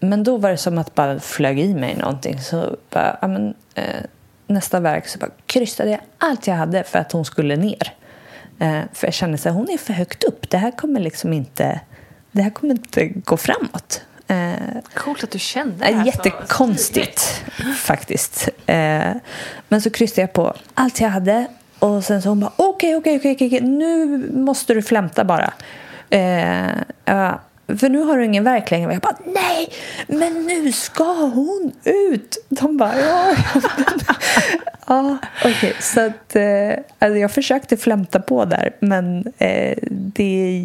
[0.00, 2.40] men då var det som att bara flög i mig någonting.
[2.40, 4.02] Så bara, ja, men, eh,
[4.46, 7.92] nästa verk så bara krystade jag allt jag hade för att hon skulle ner.
[8.58, 10.50] Eh, för jag kände att hon är för högt upp.
[10.50, 11.80] Det här kommer liksom inte,
[12.32, 14.02] det här kommer inte gå framåt.
[14.28, 14.52] Eh,
[14.94, 17.44] Coolt att du kände det Ja, här Jättekonstigt,
[17.76, 18.48] faktiskt.
[18.66, 19.12] Eh,
[19.68, 21.46] men så kryssade jag på allt jag hade.
[21.78, 25.52] Och sen så hon bara, okej, okej, okej, okej, nu måste du flämta bara.
[26.10, 26.70] Eh,
[27.04, 28.92] ja, för nu har du ingen verk längre.
[28.92, 29.68] Jag bara, nej,
[30.06, 32.46] men nu ska hon ut.
[32.48, 33.36] De bara, ja.
[34.86, 35.74] ja, okej.
[35.80, 40.62] Så att, eh, alltså jag försökte flämta på där, men eh, det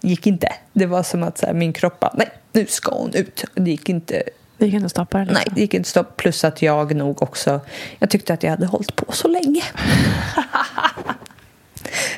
[0.00, 0.48] gick inte.
[0.72, 3.44] Det var som att så här, min kropp bara, nej, nu ska hon ut.
[3.54, 4.22] Det gick inte
[4.58, 5.24] Det gick inte att stoppa det.
[5.24, 5.42] Liksom.
[5.46, 6.16] Nej, det gick inte stopp.
[6.16, 7.60] Plus att jag nog också...
[7.98, 9.62] Jag tyckte att jag hade hållit på så länge.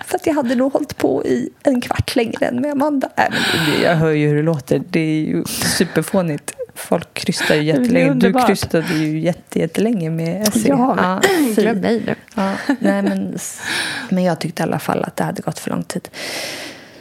[0.07, 3.09] För att jag hade nog hållit på i en kvart längre än med Amanda.
[3.17, 4.83] Äh, men det- jag hör ju hur det låter.
[4.91, 6.55] Det är ju superfånigt.
[6.75, 8.15] Folk krystar ju jättelänge.
[8.15, 10.69] Du krystade ju jätte, jättelänge med Essie.
[10.69, 11.63] Ja, men fy.
[11.63, 12.15] glöm mig nu.
[12.35, 13.39] Ja, nej, men,
[14.09, 16.09] men jag tyckte i alla fall att det hade gått för lång tid.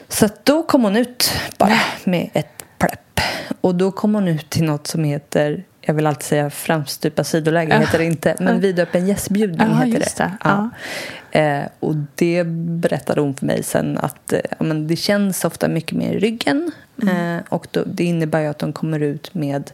[0.09, 3.19] Så att då kom hon ut bara med ett pläpp.
[3.61, 7.80] Och då kom hon ut till något som heter, jag vill alltid säga framstupa sidoläge,
[7.80, 10.23] heter det inte, men vidöppen gästbjudning Ja, heter just det.
[10.23, 10.32] det.
[10.43, 10.69] Ja.
[11.38, 15.97] Eh, och det berättade hon för mig sen att eh, men det känns ofta mycket
[15.97, 16.71] mer i ryggen.
[17.01, 17.38] Mm.
[17.38, 19.71] Eh, och då, det innebär ju att de kommer ut med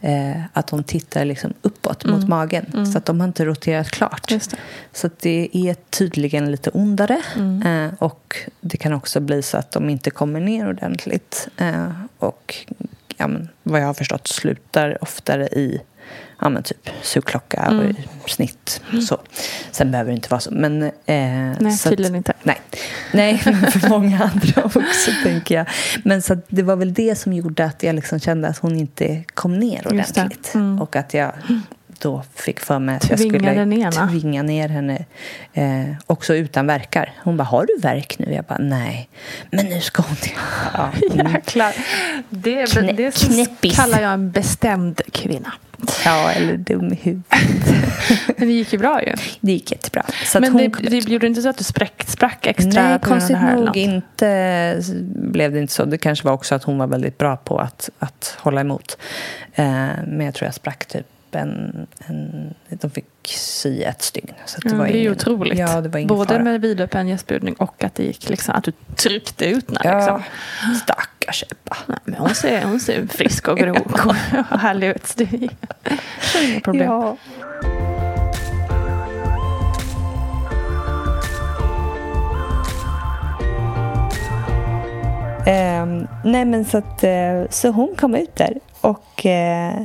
[0.00, 2.86] eh, att de tittar liksom uppåt mot magen.
[2.92, 4.30] Så att de har inte roterat klart.
[4.30, 4.40] Mm.
[4.50, 4.56] Det.
[4.92, 7.22] Så det är tydligen lite ondare.
[7.36, 7.86] Mm.
[7.86, 11.48] Eh, och det kan också bli så att de inte kommer ner ordentligt.
[11.56, 12.56] Eh, och
[13.16, 15.80] ja, men, vad jag har förstått slutar oftare i
[16.40, 17.96] ja, men typ sugklocka och Mm.
[18.26, 18.80] i snitt.
[19.08, 19.20] Så.
[19.70, 20.50] Sen behöver det inte vara så.
[20.50, 22.32] Men, eh, Nej, så tydligen att, inte.
[22.42, 22.60] Nej,
[23.12, 25.66] nej men för många andra också, tänker jag.
[26.04, 29.24] Men så det var väl det som gjorde att jag liksom kände att hon inte
[29.34, 30.54] kom ner ordentligt.
[30.54, 30.80] Mm.
[30.80, 31.32] Och att jag
[32.00, 35.04] då fick för mig att jag skulle ner tvinga ner henne.
[35.52, 37.12] Eh, också utan verkar.
[37.24, 38.32] Hon bara, har du verk nu?
[38.32, 39.08] Jag bara, nej.
[39.50, 40.32] Men nu ska hon till...
[40.74, 41.32] Ja, mm.
[41.32, 41.74] Jäklar.
[42.30, 43.76] Det, Knä- det knäppis.
[43.76, 45.52] kallar jag en bestämd kvinna.
[46.04, 47.26] ja, eller dum i huvudet.
[48.36, 49.14] Men det gick ju bra ju.
[49.40, 50.04] Det gick jättebra.
[50.24, 53.36] Så Men hon det, gjorde inte så att du spräck, sprack extra Nej, konstigt det
[53.36, 53.56] här?
[53.56, 54.82] nog inte
[55.14, 55.84] blev det inte så.
[55.84, 58.98] Det kanske var också att hon var väldigt bra på att, att hålla emot.
[59.54, 59.64] Eh,
[60.06, 62.54] men jag tror jag sprack typ en, en...
[62.68, 64.34] De fick sy ett stygn.
[64.46, 65.58] Så att Ja, det, var det är ingen, otroligt.
[65.58, 66.42] Ja, det var ingen Både fara.
[66.42, 69.80] med vidöppen gästbudning och att det gick liksom, att du tryckte ut henne.
[69.84, 70.74] Ja, Liksom.
[70.74, 71.76] stackars Ebba.
[71.86, 73.74] Nej, men hon, ser, hon ser frisk och grå
[74.50, 75.12] och härlig ut.
[75.16, 76.84] Det är det är inga problem.
[76.90, 77.16] Ja.
[85.46, 89.82] Ehm, nej men så att eh, så hon kom ut där och eh,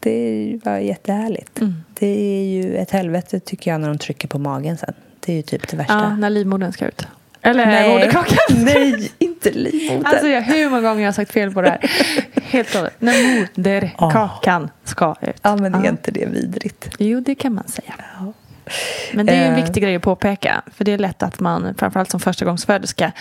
[0.00, 1.60] det var jättehärligt.
[1.60, 1.74] Mm.
[1.98, 4.94] Det är ju ett helvete tycker jag när de trycker på magen sen.
[5.20, 5.94] Det är ju typ det värsta.
[5.94, 7.06] Ja, när livmodern ska ut.
[7.42, 8.36] Eller moderkakan.
[8.64, 10.06] nej, inte livmodern.
[10.06, 11.90] Alltså jag, hur många gånger jag har sagt fel på det här.
[12.42, 12.92] Helt klart.
[12.98, 15.36] När moderkakan ska ut.
[15.42, 15.90] ja men är Ja.
[15.90, 16.90] inte det vidrigt?
[16.98, 17.94] Jo, det kan man säga.
[19.12, 19.64] Men det är en Eh.
[19.64, 20.62] viktig grej att påpeka.
[20.74, 23.12] För det är lätt att man, framförallt som förstagångsföderska,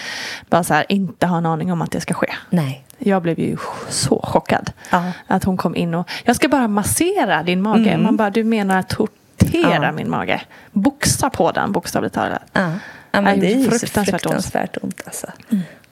[0.49, 2.28] bara så här, inte har en aning om att det ska ske.
[2.49, 2.86] Nej.
[2.98, 3.57] Jag blev ju
[3.90, 5.03] så chockad Ja.
[5.28, 7.98] att hon kom in och jag ska bara massera din mage.
[7.98, 9.84] Man bara, du menar att tortera Mm.
[9.84, 9.91] Ja.
[9.91, 10.41] min mage?
[10.72, 12.41] Boxa på den bokstavligt talat.
[12.53, 12.72] Ja,
[13.11, 14.84] ja men det är ju fruktansvärt fruktansvärt ont.
[14.84, 15.02] ont.
[15.06, 15.28] alltså.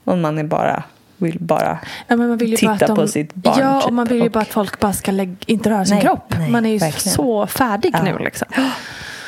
[0.04, 0.84] Och man är bara,
[1.18, 1.80] vill bara...
[2.08, 4.18] Ja, men man vill Titta bara de, på sitt barn, Ja, och typ, man vill
[4.18, 6.34] ju och- bara att folk bara ska lägga, inte röra sin Nej, kropp.
[6.38, 7.16] nej, man är ju verkligen.
[7.16, 8.48] så färdig nu liksom.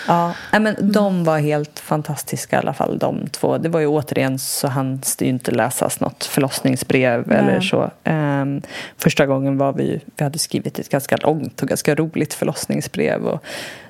[0.10, 3.58] Ja, men de var helt fantastiska i alla fall, de två.
[3.58, 7.38] Det var ju återigen så hann det ju inte läsas något förlossningsbrev Nej.
[7.38, 7.92] eller så.
[8.04, 8.62] Ehm,
[8.98, 13.44] första gången var vi, vi hade skrivit ett ganska långt och ganska roligt förlossningsbrev och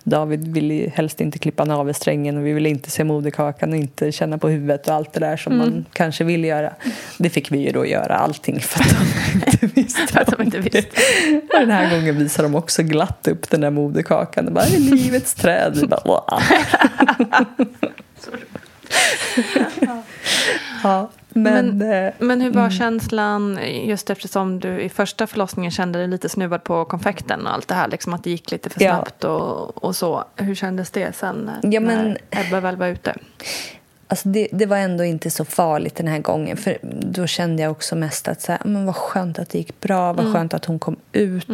[0.09, 4.37] David ville helst inte klippa navelsträngen och vi ville inte se moderkakan och inte känna
[4.37, 6.73] på huvudet och allt det där som man kanske vill göra.
[7.17, 10.59] Det fick vi ju då göra allting för att de inte visste att de inte
[10.59, 11.01] visste.
[11.53, 14.45] Och den här gången visar de också glatt upp den där moderkakan.
[14.45, 15.77] Det bara, "Det är livets träd.
[15.81, 16.41] Vi bara.
[20.83, 21.77] ja, men...
[21.77, 26.29] Men- eh, Men hur var känslan just eftersom du i första förlossningen kände dig lite
[26.29, 28.91] snuvad på konfekten och allt det här, liksom att det gick lite för Ja.
[28.95, 30.23] snabbt och, och så.
[30.35, 32.17] Hur kändes det sen när, Ja, men- när
[32.47, 33.15] Ebba väl var ute?
[34.11, 36.57] Alltså det, det var ändå inte så farligt den här gången.
[36.57, 36.77] För
[37.11, 40.13] Då kände jag också mest att så här, men vad skönt att det gick bra.
[40.13, 41.47] Vad skönt att hon kom ut.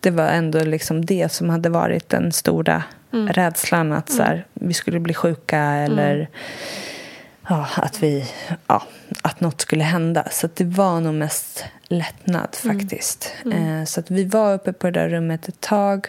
[0.00, 2.82] Det var ändå liksom det som hade varit den stora
[3.16, 3.92] rädslan.
[3.92, 6.28] Att så här, vi skulle bli sjuka eller
[7.48, 8.24] ja, att, vi,
[8.66, 8.82] ja,
[9.22, 10.24] att något skulle hända.
[10.30, 13.34] Så det var nog mest lättnad faktiskt.
[13.52, 16.08] Eh, så att vi var uppe på det där rummet ett tag.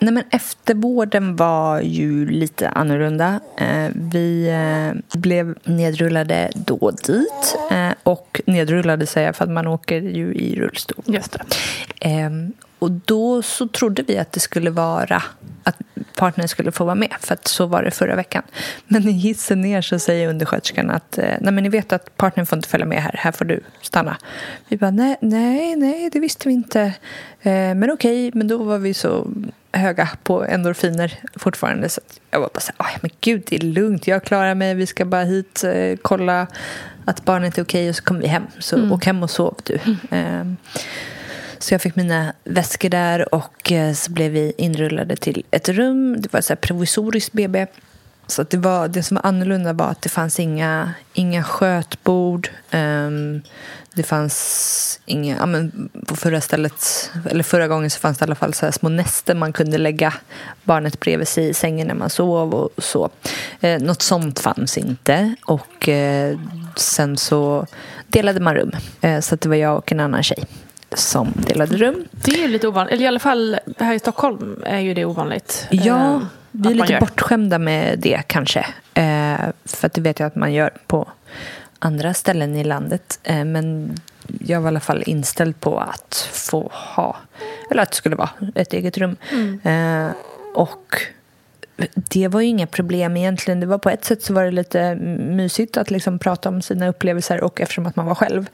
[0.00, 3.40] Nej, men eftervården var ju lite annorlunda.
[3.56, 7.58] Eh, vi eh, blev nedrullade då dit.
[7.70, 11.04] Eh, och nedrullade säger jag för att man åker ju i rullstol.
[11.06, 11.36] Just.
[12.00, 15.22] Ehm, och då så trodde vi att det skulle vara
[15.62, 15.76] att
[16.16, 18.42] partnern skulle få vara med, för att så var det förra veckan.
[18.86, 22.46] Men i hissen ner så säger undersköterskan att eh, nej men ni vet att partnern
[22.46, 24.16] får inte följa med här, här får du stanna.
[24.68, 26.80] Vi bara nej, nej, nej det visste vi inte.
[27.40, 29.30] Eh, men okej, men då var vi så
[29.72, 33.56] höga på endorfiner fortfarande så att jag var bara så här, "Oj, men gud det
[33.56, 36.46] är lugnt, jag klarar mig, vi ska bara hit, eh, kolla
[37.04, 38.46] att barnet är okej och så kommer vi hem.
[38.58, 39.78] Så åk hem och sov du.
[40.10, 40.56] Ehm,
[41.58, 46.16] så jag fick mina väskor där och eh, så blev vi inrullade till ett rum.
[46.20, 47.66] Det var ett provisoriskt BB.
[48.26, 52.50] Så att det, var, det som var annorlunda var att det fanns inga, inga skötbord.
[52.72, 53.42] Um,
[53.94, 55.36] det fanns inga...
[55.36, 58.66] Ja, men på förra stället, eller förra gången så fanns det i alla fall så
[58.66, 60.14] här små nästen man kunde lägga
[60.64, 63.10] barnet bredvid sig i sängen när man sov och så.
[63.60, 65.34] Eh, något sånt fanns inte.
[65.44, 66.38] Och eh,
[66.76, 67.66] sen så
[68.06, 68.72] delade man rum.
[69.00, 70.44] Eh, så att det var jag och en annan tjej
[70.94, 72.04] som delade rum.
[72.10, 75.04] Det är ju lite ovanligt, eller i alla fall här i Stockholm är ju det
[75.04, 75.66] ovanligt.
[75.70, 76.20] Ja, eh,
[76.50, 78.66] vi är lite bortskämda med det kanske.
[78.94, 81.08] Eh, för att det vet jag att man gör på
[81.78, 83.20] andra ställen i landet.
[83.22, 83.96] Eh, men
[84.40, 87.16] jag var i alla fall inställd på att få ha,
[87.70, 89.16] eller att det skulle vara ett eget rum.
[89.62, 90.10] Eh,
[90.54, 91.02] och
[91.94, 93.60] det var ju inga problem egentligen.
[93.60, 96.88] Det var på ett sätt så var det lite mysigt att liksom prata om sina
[96.88, 98.46] upplevelser och eftersom att man var själv,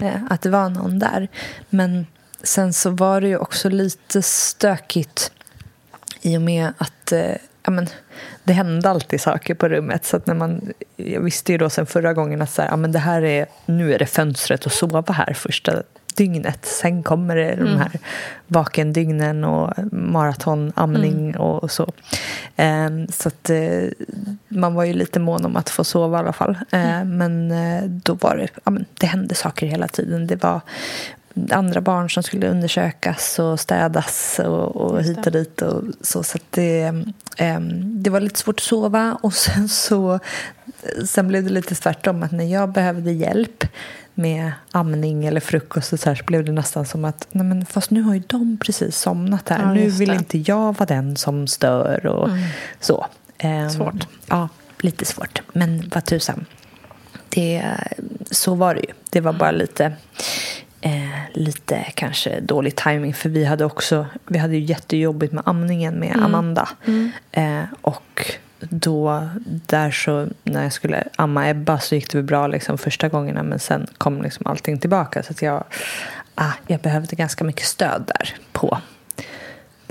[0.00, 1.28] eh, att det var någon där.
[1.70, 2.06] Men
[2.42, 5.32] sen så var det ju också lite stökigt
[6.22, 7.88] i och med att eh, ja, men,
[8.44, 10.04] det hände alltid saker på rummet.
[10.04, 12.92] Så när man, jag visste ju då sen förra gången att så här, ja, men
[12.92, 15.82] det här är, nu är det fönstret att sova här första
[16.16, 16.66] dygnet.
[16.66, 17.90] Sen kommer det de här
[18.46, 21.92] vakendygnen och maratonamning och så.
[22.56, 23.88] Ehm, så att eh,
[24.48, 26.58] man var ju lite mån om att få sova i alla fall.
[26.70, 30.26] Ehm, men eh, då var det, ja, men det hände saker hela tiden.
[30.26, 30.60] Det var
[31.50, 35.62] andra barn som skulle undersökas och städas och, och hit och dit.
[35.62, 36.92] Och så så det,
[37.36, 39.18] ehm, det var lite svårt att sova.
[39.22, 40.18] Och sen, så,
[41.06, 42.22] sen blev det lite tvärtom.
[42.22, 43.64] Att när jag behövde hjälp
[44.14, 47.66] med amning eller frukost och så, här, så blev det nästan som att nej men
[47.66, 49.62] fast nu har ju de precis somnat här.
[49.62, 50.14] Ja, nu vill det.
[50.14, 52.28] inte jag vara den som stör och
[52.80, 53.06] så.
[53.38, 54.06] Ehm, Svårt.
[54.28, 54.48] Ja,
[54.80, 55.42] lite svårt.
[55.52, 56.46] Men vad tusan.
[57.28, 57.64] Det,
[58.30, 58.92] så var det ju.
[59.10, 59.92] Det var bara lite,
[60.80, 65.94] eh, lite kanske dålig timing för vi hade också, vi hade ju jättejobbigt med amningen
[65.94, 66.68] med Amanda.
[67.32, 68.32] Eh, och
[68.70, 73.08] då, där så, när jag skulle amma Ebba så gick det väl bra liksom första
[73.08, 75.64] gångerna men sen kom liksom allting tillbaka så att jag,
[76.34, 78.78] ah, jag behövde ganska mycket stöd där på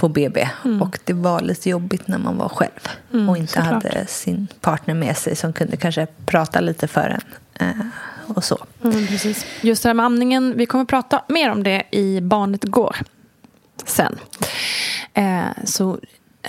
[0.02, 0.50] på BB.
[0.82, 2.90] Och det var lite jobbigt när man var själv
[3.30, 3.84] och inte såklart.
[3.84, 7.22] hade sin partner med sig som kunde kanske prata lite för en.
[7.68, 7.86] Eh,
[8.36, 8.66] och så.
[8.84, 9.46] Mm, precis.
[9.62, 12.98] Just det här med amningen, vi kommer prata mer om det i Barnet går
[13.86, 14.20] sen.
[15.14, 16.00] Eh, så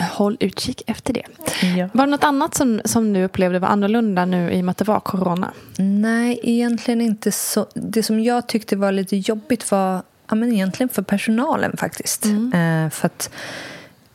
[0.01, 1.27] håll utkik efter det.
[1.77, 1.89] Ja.
[1.93, 4.78] Var det något annat som, som du upplevde var annorlunda nu i och med att
[4.78, 5.52] det var corona?
[5.78, 7.66] Nej, egentligen inte så.
[7.74, 12.24] Det som jag tyckte var lite jobbigt var ja, men egentligen för personalen faktiskt.
[12.24, 13.31] Eh, för att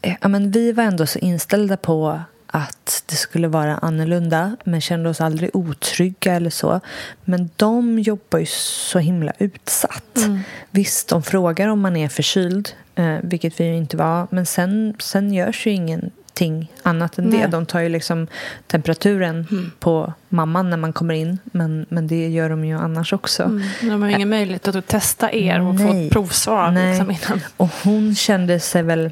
[0.02, 4.82] eh, ja, men vi var ändå så inställda på att det skulle vara annorlunda men
[4.82, 6.80] kände oss aldrig otrygga eller så.
[7.24, 10.28] Men de jobbar ju så himla utsatt.
[10.72, 14.28] Visst, de frågar om man är förkyld, eh, vilket vi ju inte var.
[14.32, 17.38] Men sen, sen görs ju ingenting annat än det.
[17.38, 17.48] Nej.
[17.50, 18.28] De tar ju liksom
[18.68, 19.48] temperaturen
[19.80, 21.38] på mamman när man kommer in.
[21.44, 23.62] Men, men det gör de ju annars också.
[23.82, 26.08] De har ju ingen möjlighet att testa er och få Nej.
[26.08, 27.40] ett provsvar liksom.
[27.58, 29.12] Och hon kände sig väl,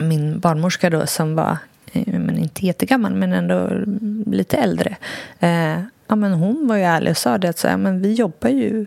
[0.00, 1.58] min barnmorska då som var,
[2.06, 3.70] men inte jättegammal men ändå
[4.26, 4.96] lite äldre.
[5.40, 8.12] Eh, ja, men hon var ju ärlig och sa det att så här, men vi
[8.12, 8.86] jobbar ju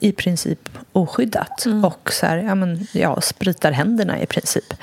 [0.00, 1.66] i princip oskyddat.
[1.84, 4.74] Och så här, ja, men, ja, spritar händerna i princip.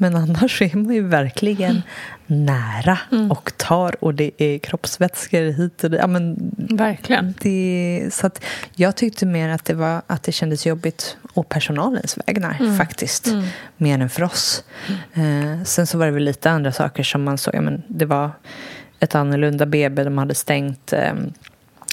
[0.00, 1.82] Men annars är man ju verkligen
[2.26, 2.98] nära
[3.30, 6.00] och tar och det är kroppsvätskor hit och dit.
[6.00, 6.36] Ja, men
[6.70, 7.34] Verkligen.
[7.40, 8.30] det, så
[8.74, 13.28] jag tyckte mer att det, var, att det kändes jobbigt å personalens vägnar faktiskt.
[13.76, 14.64] Mer än för oss.
[15.14, 17.54] Eh, sen så var det väl lite andra saker som man såg.
[17.54, 18.30] Ja, men det var
[19.00, 20.04] ett annorlunda BB.
[20.04, 21.14] De hade stängt eh,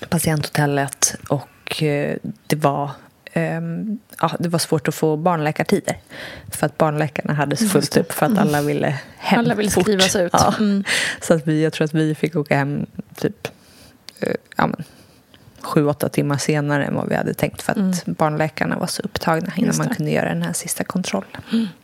[0.09, 2.17] patienthotellet och eh,
[2.47, 2.91] det var
[3.35, 5.97] ehm, ja, det var svårt att få barnläkartider.
[6.51, 9.83] För att barnläkarna hade så fullt upp för att alla ville hem Alla ville fort.
[9.83, 10.29] skrivas ut.
[10.33, 10.53] Ja.
[10.59, 10.83] Mm.
[11.21, 12.85] Så att vi, jag tror att vi fick åka hem
[13.15, 13.47] typ
[14.19, 14.83] eh, ja, men,
[15.61, 19.53] sju, åtta timmar senare än vad vi hade tänkt för att barnläkarna var så upptagna
[19.55, 19.85] innan man.
[19.85, 19.95] Mm.
[19.95, 21.41] kunde göra den här sista kontrollen.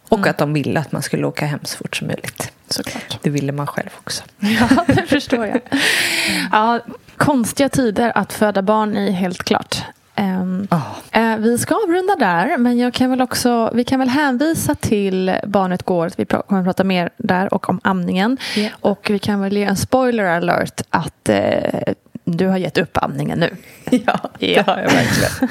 [0.09, 2.51] Och att de ville att man skulle åka hem så fort som möjligt.
[2.67, 3.19] Såklart.
[3.21, 4.23] Det ville man själv också.
[4.39, 5.61] Ja, det förstår jag.
[6.51, 6.79] Ja,
[7.17, 9.83] konstiga tider att föda barn i, helt klart.
[10.15, 10.81] Ehm, Ja.
[11.11, 15.35] eh, vi ska avrunda där, men jag kan väl också, vi kan väl hänvisa till
[15.47, 16.11] Barnet går.
[16.17, 18.37] Vi kommer att prata mer där och om amningen.
[18.55, 18.69] Ja.
[18.81, 21.93] Och vi kan väl ge en spoiler alert att eh,
[22.23, 23.55] du har gett upp amningen nu.
[24.05, 25.49] Ja, det har jag verkligen.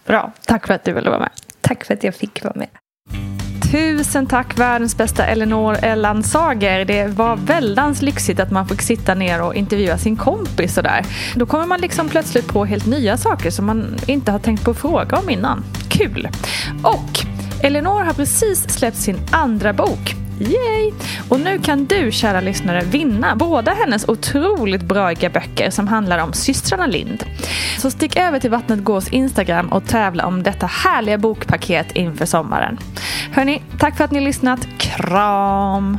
[0.06, 1.30] Bra, tack för att du ville vara med.
[1.60, 2.68] Tack för att jag fick vara med.
[3.70, 6.84] Tusen tack världens bästa Elinor Ellan Sager.
[6.84, 11.06] Det var väldans lyxigt att man fick sitta ner och intervjua sin kompis sådär.
[11.34, 14.70] Då kommer man liksom plötsligt på helt nya saker som man inte har tänkt på
[14.70, 15.64] att fråga om innan.
[15.88, 16.28] Kul!
[16.82, 17.18] Och
[17.62, 20.27] Elinor har precis släppt sin andra bok.
[20.40, 20.92] Yay!
[21.28, 26.32] Och nu kan du, kära lyssnare, vinna båda hennes otroligt braiga böcker som handlar om
[26.32, 27.24] systrarna Lind.
[27.78, 32.78] Så stick över till Vattnet Gås Instagram och tävla om detta härliga bokpaket inför sommaren.
[33.32, 34.68] Hörni, tack för att ni har lyssnat.
[34.78, 35.98] Kram!